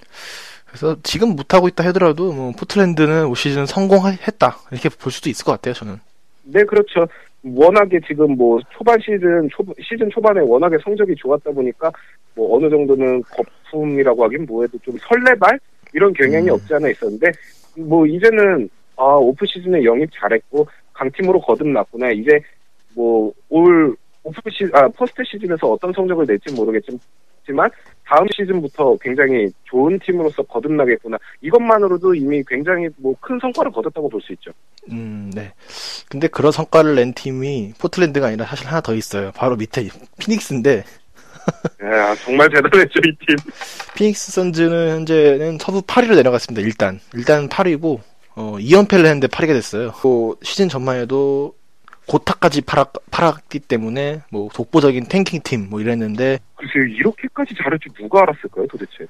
[0.66, 5.53] 그래서 지금 못하고 있다 하더라도 뭐 포틀랜드는 올 시즌 성공했다 이렇게 볼 수도 있을 것
[5.53, 5.74] 같아요.
[5.74, 5.97] 저는.
[6.45, 7.07] 네, 그렇죠.
[7.43, 11.93] 워낙에 지금 뭐, 초반 시즌, 초, 시즌 초반에 워낙에 성적이 좋았다 보니까,
[12.35, 15.59] 뭐, 어느 정도는 거품이라고 하긴 뭐해도 좀 설레발?
[15.93, 16.55] 이런 경향이 음.
[16.55, 17.31] 없지 않아 있었는데,
[17.77, 22.11] 뭐, 이제는, 아, 오프 시즌에 영입 잘했고, 강팀으로 거듭났구나.
[22.12, 22.41] 이제,
[22.95, 27.70] 뭐, 올, 오프 시, 아, 포스트 시즌에서 어떤 성적을 낼지 모르겠지만,
[28.05, 31.18] 다음 시즌부터 굉장히 좋은 팀으로서 거듭나겠구나.
[31.41, 34.53] 이것만으로도 이미 굉장히 뭐 큰 성과를 거뒀다고 볼 수 있죠.
[34.91, 35.53] 음, 네.
[36.09, 39.33] 근데 그런 성과를 낸 팀이 포틀랜드가 아니라 사실 하나 더 있어요.
[39.35, 39.89] 바로 밑에
[40.20, 40.85] 피닉스인데
[41.85, 43.37] 야, 정말 대단했죠, 이 팀.
[43.97, 46.64] 피닉스 선즈는 현재는 서부 8위로 내려갔습니다.
[46.64, 48.01] 일단 일단 8위고
[48.36, 49.92] 어, 2연패를 했는데 8위가 됐어요.
[50.03, 51.55] 또 시즌 전만 해도
[52.07, 58.22] 고타까지 팔았, 팔았기 때문에 뭐 독보적인 탱킹 팀 뭐 이랬는데 글쎄요, 이렇게까지 잘할 줄 누가
[58.22, 59.07] 알았을까요, 도대체?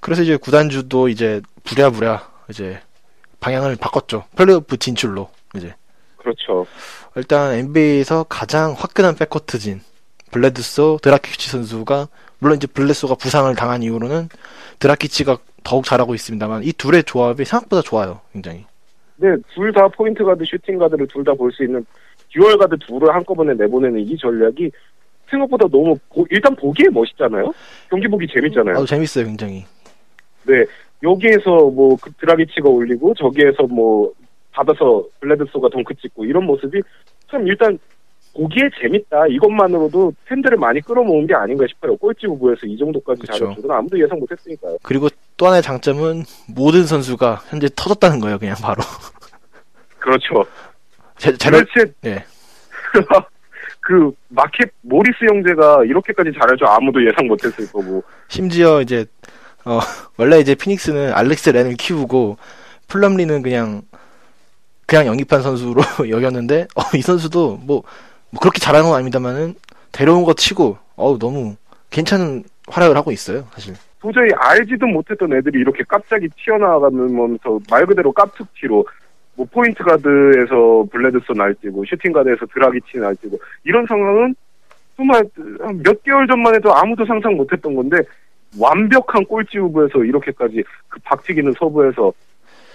[0.00, 2.80] 그래서 이제 구단주도 이제 부랴부랴 이제
[3.40, 4.24] 방향을 바꿨죠.
[4.36, 5.74] 플레이오프 진출로 이제
[6.16, 6.66] 그렇죠.
[7.16, 9.82] 일단 NBA에서 가장 화끈한 backcourt진
[10.30, 12.08] 블레드소 드라기치 선수가
[12.44, 14.28] 물론 이제 블레소가 부상을 당한 이후로는
[14.78, 18.20] 드라기치가 더욱 잘하고 있습니다만 이 둘의 조합이 생각보다 좋아요.
[18.34, 18.66] 굉장히.
[19.16, 21.86] 네, 둘 다 포인트 가드, 슈팅 가드를 둘 다 볼 수 있는
[22.30, 24.70] dual guard 둘을 한꺼번에 내보내는 이 전략이
[25.30, 27.50] 생각보다 너무 보- 일단 보기에 멋있잖아요.
[27.88, 28.76] 경기 보기 재밌잖아요.
[28.76, 29.64] 아, 재밌어요, 굉장히.
[30.46, 30.66] 네,
[31.02, 34.12] 여기에서 뭐 그 드라기치가 올리고 저기에서 뭐
[34.52, 36.82] 받아서 블레드소가 덩크 찍고 이런 모습이
[37.30, 37.78] 참 일단
[38.34, 39.26] 보기에 재밌다.
[39.28, 41.96] 이것만으로도 팬들을 많이 끌어모은 게 아닌가 싶어요.
[41.96, 43.22] 꼴찌 후보에서 이 정도까지.
[43.26, 44.78] 잘할 줄은 아무도 예상 못했으니까요.
[44.82, 48.82] 그리고 또 하나의 장점은 모든 선수가 현재 터졌다는 거예요, 그냥 바로.
[49.98, 50.44] 그렇죠.
[51.16, 52.24] 제, 제로, 도대체 예.
[53.80, 58.02] 그 마켓 모리스 형제가 이렇게까지 잘할 줄 아무도 예상 못했을 거고.
[58.28, 59.06] 심지어 이제,
[59.64, 59.78] 어,
[60.18, 62.36] 원래 이제 피닉스는 알렉스 렌을 키우고,
[62.88, 63.82] 플럼리는 그냥,
[64.86, 67.82] 그냥 영입한 선수로 여겼는데, 어, 이 선수도 뭐,
[68.34, 69.54] 뭐 그렇게 잘하는 건 아닙니다만은,
[69.92, 71.54] 데려온 거 치고, 어우, 너무
[71.90, 73.74] 괜찮은 활약을 하고 있어요, 사실.
[74.00, 78.84] 도저히 알지도 못했던 애들이 이렇게 갑자기 튀어나가면서 말 그대로 갑툭튀로
[79.36, 84.34] 뭐 포인트 가드에서 블레드소 날뛰고 슈팅 가드에서 드라기치 날뛰고 이런 상황은
[84.96, 85.24] 정말
[85.60, 87.96] 한몇 개월 전만 해도 아무도 상상 못했던 건데
[88.58, 92.12] 완벽한 꼴찌 후보에서 이렇게까지 그 박치기는 서부에서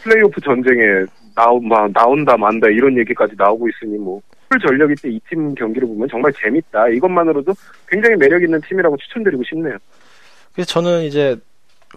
[0.04, 1.06] 플레이오프 전쟁에
[1.36, 4.20] 나온 마- 나온다 만다 이런 얘기까지 나오고 있으니 뭐
[4.50, 7.54] 풀 전력일 때 이 팀 경기를 보면 정말 재밌다 이것만으로도
[7.88, 9.78] 굉장히 매력 있는 팀이라고 추천드리고 싶네요.
[10.54, 11.38] 그래서 저는 이제,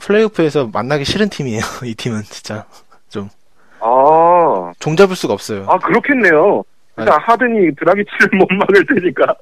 [0.01, 2.65] 플레이오프에서 만나기 싫은 팀이에요, 이 팀은, 진짜.
[3.85, 5.67] 아 종잡을 수가 없어요.
[5.69, 6.63] 아 그렇겠네요.
[6.99, 9.35] 일단 하든이 드라기치를 못 막을 테니까.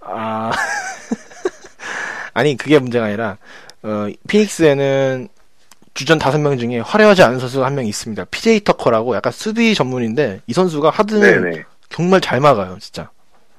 [0.00, 0.50] 아.
[2.34, 3.38] 아니, 그게 문제가 아니라,
[3.82, 5.28] 어, 피닉스에는
[5.94, 8.24] 주전 다섯 명 중에 화려하지 않은 선수가 한 명 있습니다.
[8.26, 11.64] PJ 터커라고 약간 수비 전문인데, 이 선수가 하드는 네네.
[11.90, 13.10] 정말 잘 막아요, 진짜.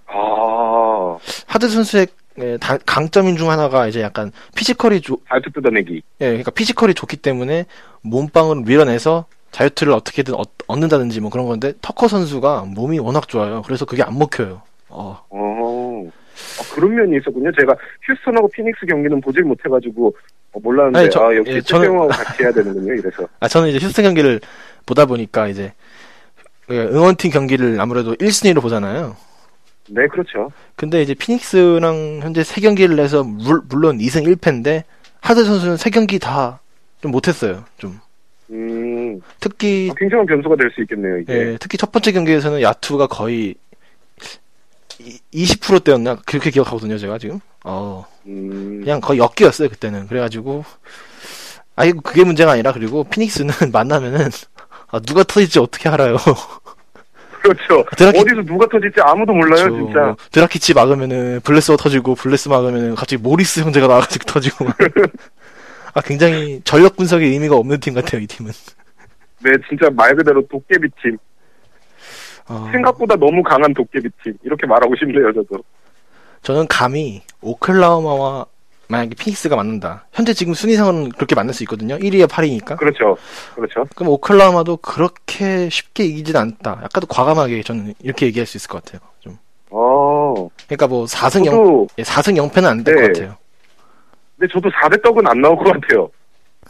[0.08, 2.08] 아 하드 선수의
[2.40, 6.02] 예, 다- 강점인 중 하나가 이제 약간 피지컬이 좋, 발트 뜯어내기.
[6.22, 7.66] 예, 그러니까 피지컬이 좋기 때문에
[8.02, 13.62] 몸빵으로 밀어내서 자유투를 어떻게든 얻, 얻는다든지 뭐 그런 건데, 터커 선수가 몸이 워낙 좋아요.
[13.64, 14.62] 그래서 그게 안 먹혀요.
[14.88, 17.52] 어, 어 아, 그런 면이 있었군요.
[17.60, 20.16] 제가 휴스턴하고 피닉스 경기는 보질 못해가지고
[20.54, 22.94] 어, 몰랐는데 아니, 저- 아 역시 예, 예, 저는- 같이 해야 되는군요.
[22.94, 24.40] 이래서 아, 저는 이제 휴스턴 경기를
[24.86, 25.91] 보다 보니까 이제 그
[26.70, 29.16] 응원팀 경기를 아무래도 1순위로 보잖아요.
[29.89, 30.51] 네 그렇죠.
[30.76, 34.84] 근데 이제 피닉스랑 현재 세 경기를 해서 물, 물론 2승 1패인데
[35.22, 36.59] 하든 선수는 세 경기 다
[37.01, 37.66] 좀 못했어요.
[37.78, 37.99] 좀
[38.51, 41.20] 음 특히 아, 굉장한 변수가 될 수 있겠네요.
[41.20, 43.55] 이게 예, 특히 첫 번째 경기에서는 야투가 거의
[45.34, 50.64] 20%대였나 그렇게 기억하거든요 제가 지금 어 음, 그냥 거의 역기였어요 그때는 그래가지고
[51.76, 54.30] 아이 그게 문제가 아니라 그리고 피닉스는 만나면은
[54.92, 56.18] 아, 누가 터질지 어떻게 알아요
[57.42, 57.84] 그렇죠.
[57.98, 60.16] 드라기- 어디서 누가 터질지 아무도 몰라요, 저 진짜.
[60.32, 64.66] 드라기치 막으면은 블레소가 터지고 블레소 막으면은 갑자기 모리스 형제가 나와가지고 터지고
[65.94, 68.52] 아 굉장히 전력 분석에 의미가 없는 팀 같아요 이 팀은
[69.44, 71.18] 네, 진짜 말 그대로 도깨비 팀.
[72.48, 74.34] 어, 생각보다 너무 강한 도깨비 팀.
[74.44, 75.64] 이렇게 말하고 싶네요, 저도.
[76.44, 78.46] 저는 감히 오클라호마와
[78.92, 83.18] 만약에 피닉스가 맞는다 현재 지금 순위상은 그렇게 만날 수 있거든요 1위와 8위니까 그렇죠.
[83.56, 83.86] 그렇죠.
[83.96, 89.02] 그럼 오클라호마도 그렇게 쉽게 이기진 않다 약간 과감하게 저는 이렇게 얘기할 수 있을 것 같아요
[89.20, 89.38] 좀
[89.70, 90.50] 어.
[90.68, 93.08] 그러니까 뭐 4승 0 저도, 4승 0패는 안 될것 네.
[93.08, 93.42] 같아요
[94.42, 96.10] 근데 저도 4대 떡은 안 나올 것 같아요.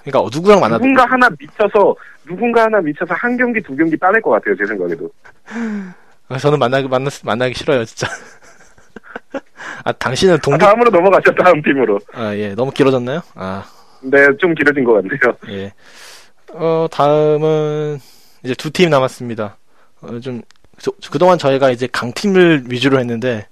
[0.01, 1.95] 그러니까 어, 누구랑 만나도 누군가 하나 미쳐서,
[2.27, 5.09] 누군가 하나 미쳐서 한 경기, 두 경기 따낼 것 같아요, 제 생각에도.
[6.27, 8.07] 아, 저는 만나기 만나 만나기 싫어요 진짜.
[9.83, 11.99] 아 당신은 아, 동부 다음으로 넘어가죠, 다음 팀으로.
[12.13, 13.21] 아 예 너무 길어졌나요?
[13.35, 13.63] 아
[14.01, 15.19] 네, 좀 길어진 것 같네요.
[15.49, 15.73] 예.
[16.53, 17.99] 어 다음은
[18.43, 19.57] 이제 두 팀 남았습니다.
[20.01, 20.41] 어, 좀
[20.79, 23.47] 저- 그동안 저희가 이제 강팀을 위주로 했는데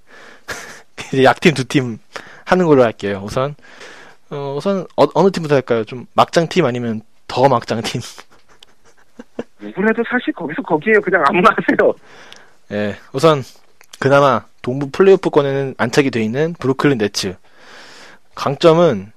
[1.14, 1.98] 이제 약팀 두 팀
[2.46, 3.22] 하는 걸로 할게요.
[3.24, 3.56] 우선
[4.32, 5.84] 어, 우선 어, 느 팀부터 할까요?
[5.86, 8.02] 좀 막장 팀 아니면 더 막장 팀?
[9.60, 11.02] 누구라도 사실 거기서 거기에요.
[11.02, 11.94] 그냥 아무나 하세요.
[12.72, 12.96] 예.
[13.12, 13.44] 우선
[14.00, 17.36] 그나마 동부 플레이오프권에는 안착이 돼 있는 브루클린 네츠.
[18.36, 19.12] 강점은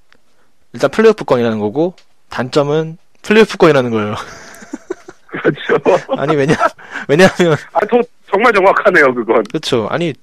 [0.73, 1.95] 일단 플레이오프권이라는 거고
[2.29, 4.15] 단점은 플레이오프권이라는 거예요.
[5.29, 5.77] 그렇죠.
[6.17, 6.55] 아니 왜냐
[7.07, 9.43] 왜냐하면 아, 저, 정말 정확하네요, 그건.
[9.43, 9.87] 그렇죠.
[9.89, 10.13] 아니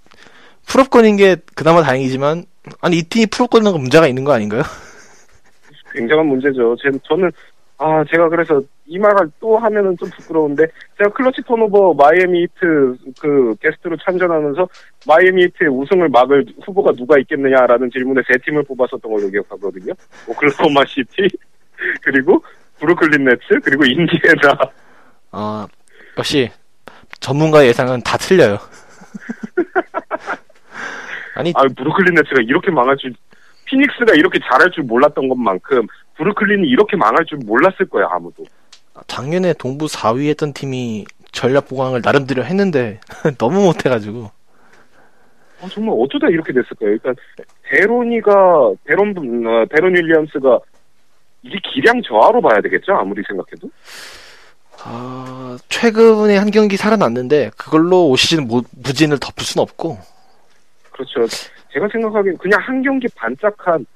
[0.66, 2.44] 플옵권인 게 그나마 다행이지만
[2.80, 4.62] 아니 이 팀이 플옵권인 건 문제가 있는 거 아닌가요?
[5.92, 6.76] 굉장한 문제죠.
[6.80, 7.32] 제, 저는,
[7.78, 10.66] 아, 제가 그래서 이 말을 또 하면은 좀 부끄러운데,
[10.98, 14.68] 제가 클러치 턴오버 마이애미 히트 그 게스트로 참전하면서
[15.06, 19.92] 마이애미 히트의 우승을 막을 후보가 누가 있겠느냐라는 질문에 세 팀을 뽑았었던 걸로 기억하거든요.
[20.26, 21.28] 오클라호마 시티,
[22.02, 22.42] 그리고
[22.80, 24.58] 브루클린 네츠, 그리고 인디애나.
[25.30, 25.66] 어
[26.18, 26.50] 역시
[27.20, 28.58] 전문가 예상은 다 틀려요.
[31.36, 33.14] 아니 아, 브루클린 네츠가 이렇게 망할 줄,
[33.66, 35.86] 피닉스가 이렇게 잘할 줄 몰랐던 것만큼,
[36.16, 38.42] 브루클린이 이렇게 망할 줄 몰랐을 거예요, 아무도.
[39.06, 43.00] 작년에 동부 4위 했던 팀이 전략 보강을 나름대로 했는데
[43.38, 44.30] 너무 못해가지고
[45.62, 46.90] 아, 정말 어쩌다 이렇게 됐을까요?
[46.90, 47.14] 일단
[47.70, 49.10] 데로니가 데론
[49.46, 50.58] 어, 데론 윌리엄스가
[51.42, 52.92] 이게 기량 저하로 봐야 되겠죠?
[52.92, 53.70] 아무리 생각해도
[54.82, 59.98] 아, 최근에 한 경기 살아났는데 그걸로 올 시즌 무, 무진을 덮을 순 없고
[60.92, 61.26] 그렇죠.
[61.72, 63.86] 제가 생각하기엔 그냥 한 경기 반짝한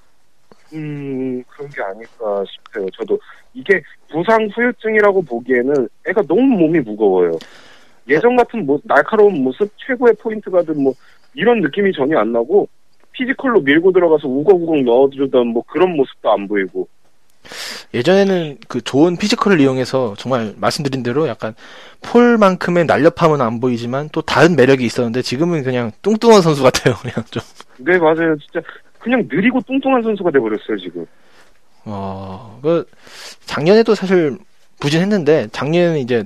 [0.75, 2.87] 음 그런 게 아닐까 싶어요.
[2.91, 3.19] 저도
[3.55, 3.81] 이게
[4.11, 7.39] 부상 후유증이라고 보기에는 애가 너무 몸이 무거워요.
[8.09, 10.93] 예전 같은 뭐 날카로운 모습, 최고의 포인트 가드 뭐
[11.35, 12.69] 이런 느낌이 전혀 안 나고
[13.13, 16.89] 피지컬로 밀고 들어가서 우걱우걱 넣어주던 뭐 그런 모습도 안 보이고
[17.95, 21.55] 예전에는 그 좋은 피지컬을 이용해서 정말 말씀드린 대로 약간
[22.03, 26.95] 폴만큼의 날렵함은 안 보이지만 또 다른 매력이 있었는데 지금은 그냥 뚱뚱한 선수 같아요.
[27.01, 27.43] 그냥 좀.
[27.79, 28.37] 네, 맞아요.
[28.39, 28.61] 진짜
[28.99, 31.07] 그냥 느리고 뚱뚱한 선수가 돼버렸어요, 지금.
[31.85, 32.87] 어, 그
[33.45, 34.39] 작년에도 사실
[34.81, 36.25] 부진했는데 작년에는 이제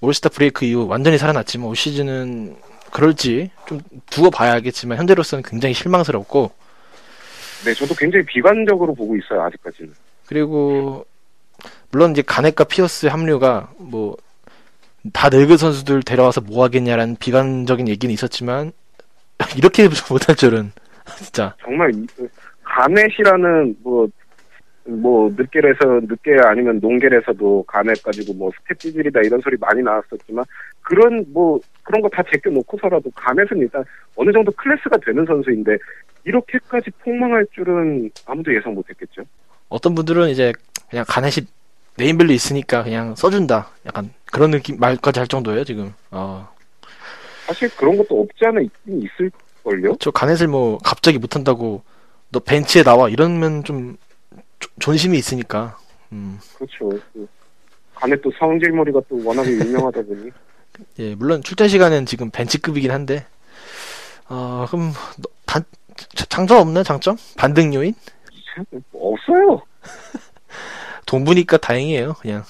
[0.00, 2.56] 올스타 브레이크 이후 완전히 살아났지만 올 시즌은
[2.92, 6.50] 그럴지 좀 두고 봐야겠지만 현재로서는 굉장히 실망스럽고
[7.64, 9.92] 네, 저도 굉장히 비관적으로 보고 있어요, 아직까지는.
[10.26, 11.04] 그리고
[11.90, 14.16] 물론 이제 가넷과 피어스의 합류가 뭐
[15.14, 18.72] 다 늙은 선수들 데려와서 뭐 하겠냐라는 비관적인 얘기는 있었지만
[19.56, 20.72] 이렇게 못할 줄은
[21.16, 22.28] 진짜 정말, 이- 그
[22.64, 24.06] 가넷이라는, 뭐,
[24.90, 30.44] 뭐, 느갤에서, 느갤 아니면 농갤에서도 가넷 가지고 뭐, stat 찌질이다 이런 소리 많이 나왔었지만,
[30.82, 33.84] 그런, 뭐, 그런 거 다 제껴 놓고서라도 가넷은 일단
[34.16, 35.76] 어느 정도 클래스가 되는 선수인데,
[36.24, 39.22] 이렇게까지 폭망할 줄은 아무도 예상 못 했겠죠.
[39.68, 40.52] 어떤 분들은 이제
[40.90, 41.46] 그냥 가넷이
[41.96, 46.48] 네임밸류 있으니까 그냥 써준다 약간 그런 느낌 말까지 할 정도예요 지금 어.
[47.46, 49.96] 사실 그런 것도 없지 않아 있긴 있을걸요?
[49.98, 51.82] 저 가넷을 뭐 갑자기 못한다고
[52.30, 54.09] 너 벤치에 나와 이러면 좀 조-
[54.78, 55.76] 존심이 있으니까
[56.12, 56.38] 음.
[56.56, 56.88] 그렇죠.
[57.12, 57.26] 그
[57.94, 60.30] 가넷 또 성질머리가 또 워낙에 유명하다 보니.
[60.98, 63.26] 예, 물론 출전 시간은 지금 벤치급이긴 한데,
[64.28, 65.62] 어, 그럼, 너- 단,
[65.96, 67.16] 자- 장점 없나요, 장점?
[67.36, 67.92] 반등 요인?
[68.94, 69.60] 없어요.
[71.06, 72.42] 동부니까 다행이에요, 그냥.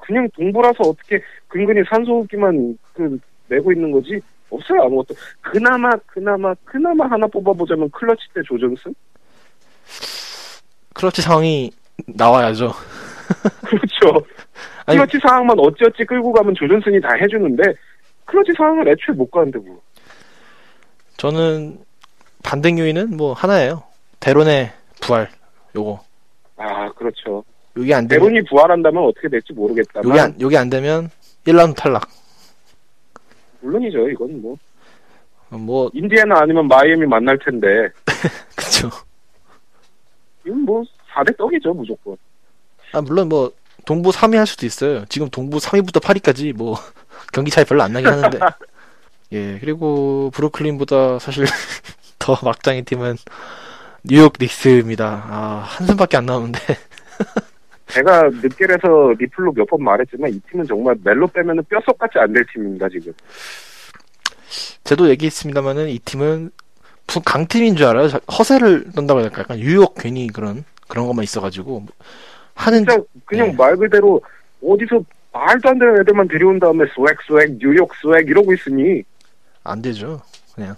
[0.00, 5.14] 그냥 동부라서 어떻게 근근히 산소호흡기만 그 내고 있는 거지 없어요 아무것도.
[5.40, 8.94] 그나마 그나마 그나마 하나 뽑아보자면 클러치 때 조전슨?
[10.96, 11.70] 클러치 상황이
[12.06, 12.72] 나와야죠.
[13.66, 14.24] 그렇죠.
[14.86, 17.62] 아니- 클러치 상황만 어찌어찌 끌고 가면 조전슨이 다 해주는데
[18.24, 19.80] 클러치 상황을 애초에 못 가는데 뭐.
[21.16, 21.78] 저는
[22.42, 23.82] 반등 요인은 뭐 하나예요.
[24.20, 25.28] 대론의 부활
[25.74, 26.00] 요거.
[26.56, 27.44] 아 그렇죠.
[27.76, 31.10] 요게 안 되면 대론이 부활한다면 어떻게 될지 모르겠다만 요게 안 요게 안 되면
[31.46, 32.08] 1라운드 탈락.
[33.60, 34.08] 물론이죠.
[34.10, 34.56] 이건 뭐
[35.48, 37.66] 뭐 인디애나 아니면 마이애미 만날 텐데
[38.56, 38.90] 그쵸.
[40.46, 40.84] 이건 뭐
[41.14, 42.16] 4대 떡이죠 무조건.
[42.92, 43.52] 아 물론 뭐
[43.84, 45.04] 동부 3위 할 수도 있어요.
[45.08, 46.76] 지금 동부 3위부터 8위까지 뭐
[47.32, 48.38] 경기 차이 별로 안 나긴 하는데.
[49.32, 51.46] 예 그리고 브루클린보다 사실
[52.18, 53.16] 더 막장의 팀은
[54.04, 55.26] 뉴욕 닉스입니다.
[55.28, 56.58] 아 한숨밖에 안 나오는데
[57.88, 62.88] 제가 늦게라서 리플로 몇 번 말했지만 이 팀은 정말 멜로 빼면은 뼛속같이 안 될 팀입니다
[62.88, 63.12] 지금.
[64.84, 66.50] 저도 얘기했습니다만은 이 팀은
[67.06, 68.08] 무슨 강팀인 줄 알아요.
[68.08, 69.42] 자- 허세를 떤다고 해야 될까?
[69.42, 71.84] 약간 유혹 괜히 그런 그런 것만 있어가지고
[72.54, 73.54] 하는 진짜 그냥 네.
[73.56, 74.20] 말 그대로
[74.62, 75.00] 어디서
[75.32, 79.02] 말도 안 되는 애들만 데려온 다음에 swag swag 뉴욕 swag 이러고 있으니
[79.64, 80.20] 안 되죠.
[80.54, 80.74] 그냥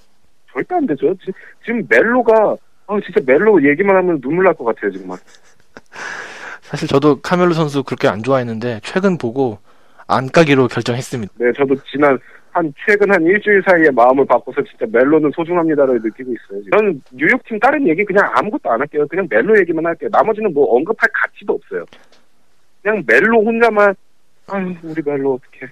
[0.52, 1.14] 절대 안 되죠.
[1.24, 1.30] 지,
[1.64, 2.56] 금 멜로가
[2.86, 5.18] 아 진짜 멜로 얘기만 하면 눈물 날 것 같아요 정말.
[6.62, 9.58] 사실 저도 카멜로 선수 그렇게 안 좋아했는데 최근 보고
[10.06, 11.32] 안 까기로 결정했습니다.
[11.36, 12.18] 네 저도 지난
[12.52, 16.62] 한 최근 한 일주일 사이에 마음을 바꿔서 진짜 멜로는 소중합니다를 느끼고 있어요.
[16.62, 16.78] 지금.
[16.78, 19.06] 저는 뉴욕 팀 다른 얘기 그냥 아무것도 안 할게요.
[19.08, 20.08] 그냥 멜로 얘기만 할게요.
[20.12, 21.84] 나머지는 뭐 언급할 가치도 없어요.
[22.82, 23.94] 그냥 멜로 혼자만
[24.48, 25.70] 아유 우리 멜로 어떡해.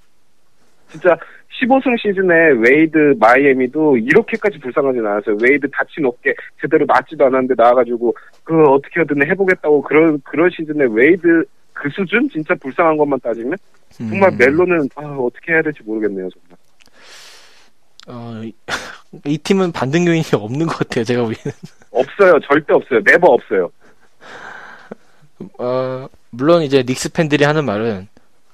[0.89, 1.17] 진짜
[1.61, 5.37] 15승 시즌에 웨이드 마이애미도 이렇게까지 불쌍하진 않았어요.
[5.43, 8.15] 웨이드 다친 어깨 제대로 낫지도 않았는데 나와가지고
[8.45, 13.57] 그 어떻게든 해보겠다고 그런 그런 시즌에 웨이드 그 수준 진짜 불쌍한 것만 따지면
[13.91, 16.59] 정말 음, 멜로는 아, 어떻게 해야 될지 모르겠네요 정말.
[18.07, 18.53] 어, 이,
[19.27, 21.05] 이 팀은 반등 요인이 없는 것 같아요.
[21.05, 21.53] 제가 보기에는.
[21.91, 22.39] 없어요.
[22.41, 23.03] 절대 없어요.
[23.05, 23.71] 네버 없어요.
[25.59, 28.09] 어, 물론 이제 닉스 팬들이 하는 말은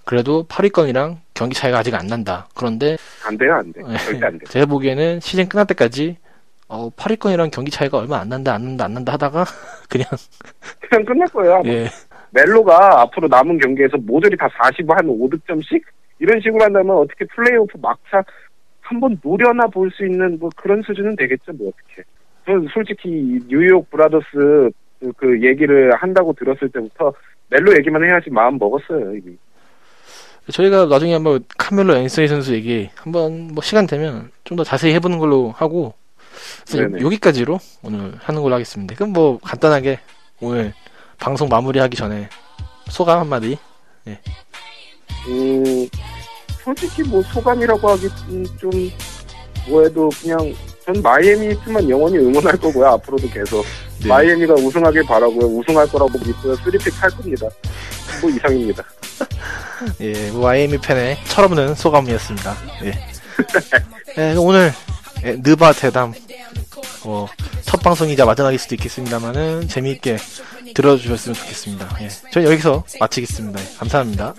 [0.05, 2.48] 그래도 8위권이랑 경기 차이가 아직 안 난다.
[2.55, 3.80] 그런데 안 돼요, 안 돼.
[3.88, 4.44] 예, 절대 안 돼.
[4.50, 6.16] 제가 보기에는 시즌 끝날 때까지
[6.68, 9.44] 어, 8위권이랑 경기 차이가 얼마 안 난다, 안 난다, 안 난다 하다가
[9.88, 10.07] 그냥
[10.80, 11.55] 그냥 끝날 거예요.
[11.57, 11.68] 아마.
[11.68, 11.88] 예,
[12.30, 15.82] 멜로가 앞으로 남은 경기에서 모조리 다 45, 한 5득점씩
[16.18, 18.24] 이런 식으로 한다면 어떻게 플레이오프 막차
[18.93, 22.03] 한번 노려나 볼 수 있는 뭐 그런 수준은 되겠죠, 뭐 어떻게.
[22.47, 24.70] 저는 솔직히 뉴욕 브라더스
[25.01, 27.12] 그- 그 얘기를 한다고 들었을 때부터
[27.51, 29.36] 멜로 얘기만 해야지 마음 먹었어요, 이미.
[30.51, 35.18] 저희가 나중에 한번 카멜로 앤서니 선수 얘기 한번 뭐 시간 되면 좀 더 자세히 해보는
[35.18, 35.95] 걸로 하고.
[37.03, 38.95] 여, 기까지로 오늘 하는 걸로 하겠습니다.
[38.95, 39.99] 그럼 뭐 간단하게
[40.40, 40.72] 오늘
[41.20, 42.28] 방송 마무리하기 전에
[42.88, 43.57] 소감 한마디.
[45.28, 45.86] 음,
[46.64, 48.70] 솔직히 뭐 소감이라고 하기 음, 좀
[49.68, 50.54] 뭐해도 그냥
[50.84, 52.86] 전 마이애미 팀만 영원히 응원할 거고요.
[52.86, 53.64] 앞으로도 계속
[54.00, 54.08] 네.
[54.08, 55.46] 마이애미가 우승하길 바라고요.
[55.46, 56.56] 우승할 거라고 믿고요.
[56.56, 57.46] 3픽 할 겁니다.
[58.20, 58.84] 뭐 이상입니다.
[60.00, 62.56] 예, 뭐 YME 팬의 철없는 소감이었습니다.
[62.84, 62.92] 예.
[64.18, 64.72] 예, 오늘
[65.24, 66.12] 예, 느바 대담
[67.04, 67.28] 뭐,
[67.62, 70.18] 첫 방송이자 마지막일 수도 있겠습니다만은 재미있게
[70.74, 71.98] 들어주셨으면 좋겠습니다.
[72.02, 72.08] 예.
[72.32, 73.60] 저는 여기서 마치겠습니다.
[73.60, 74.34] 예, 감사합니다.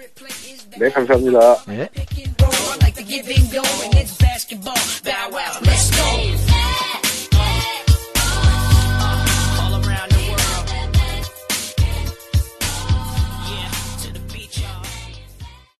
[0.80, 1.63] 네, 감사합니다.
[1.69, 1.89] 예.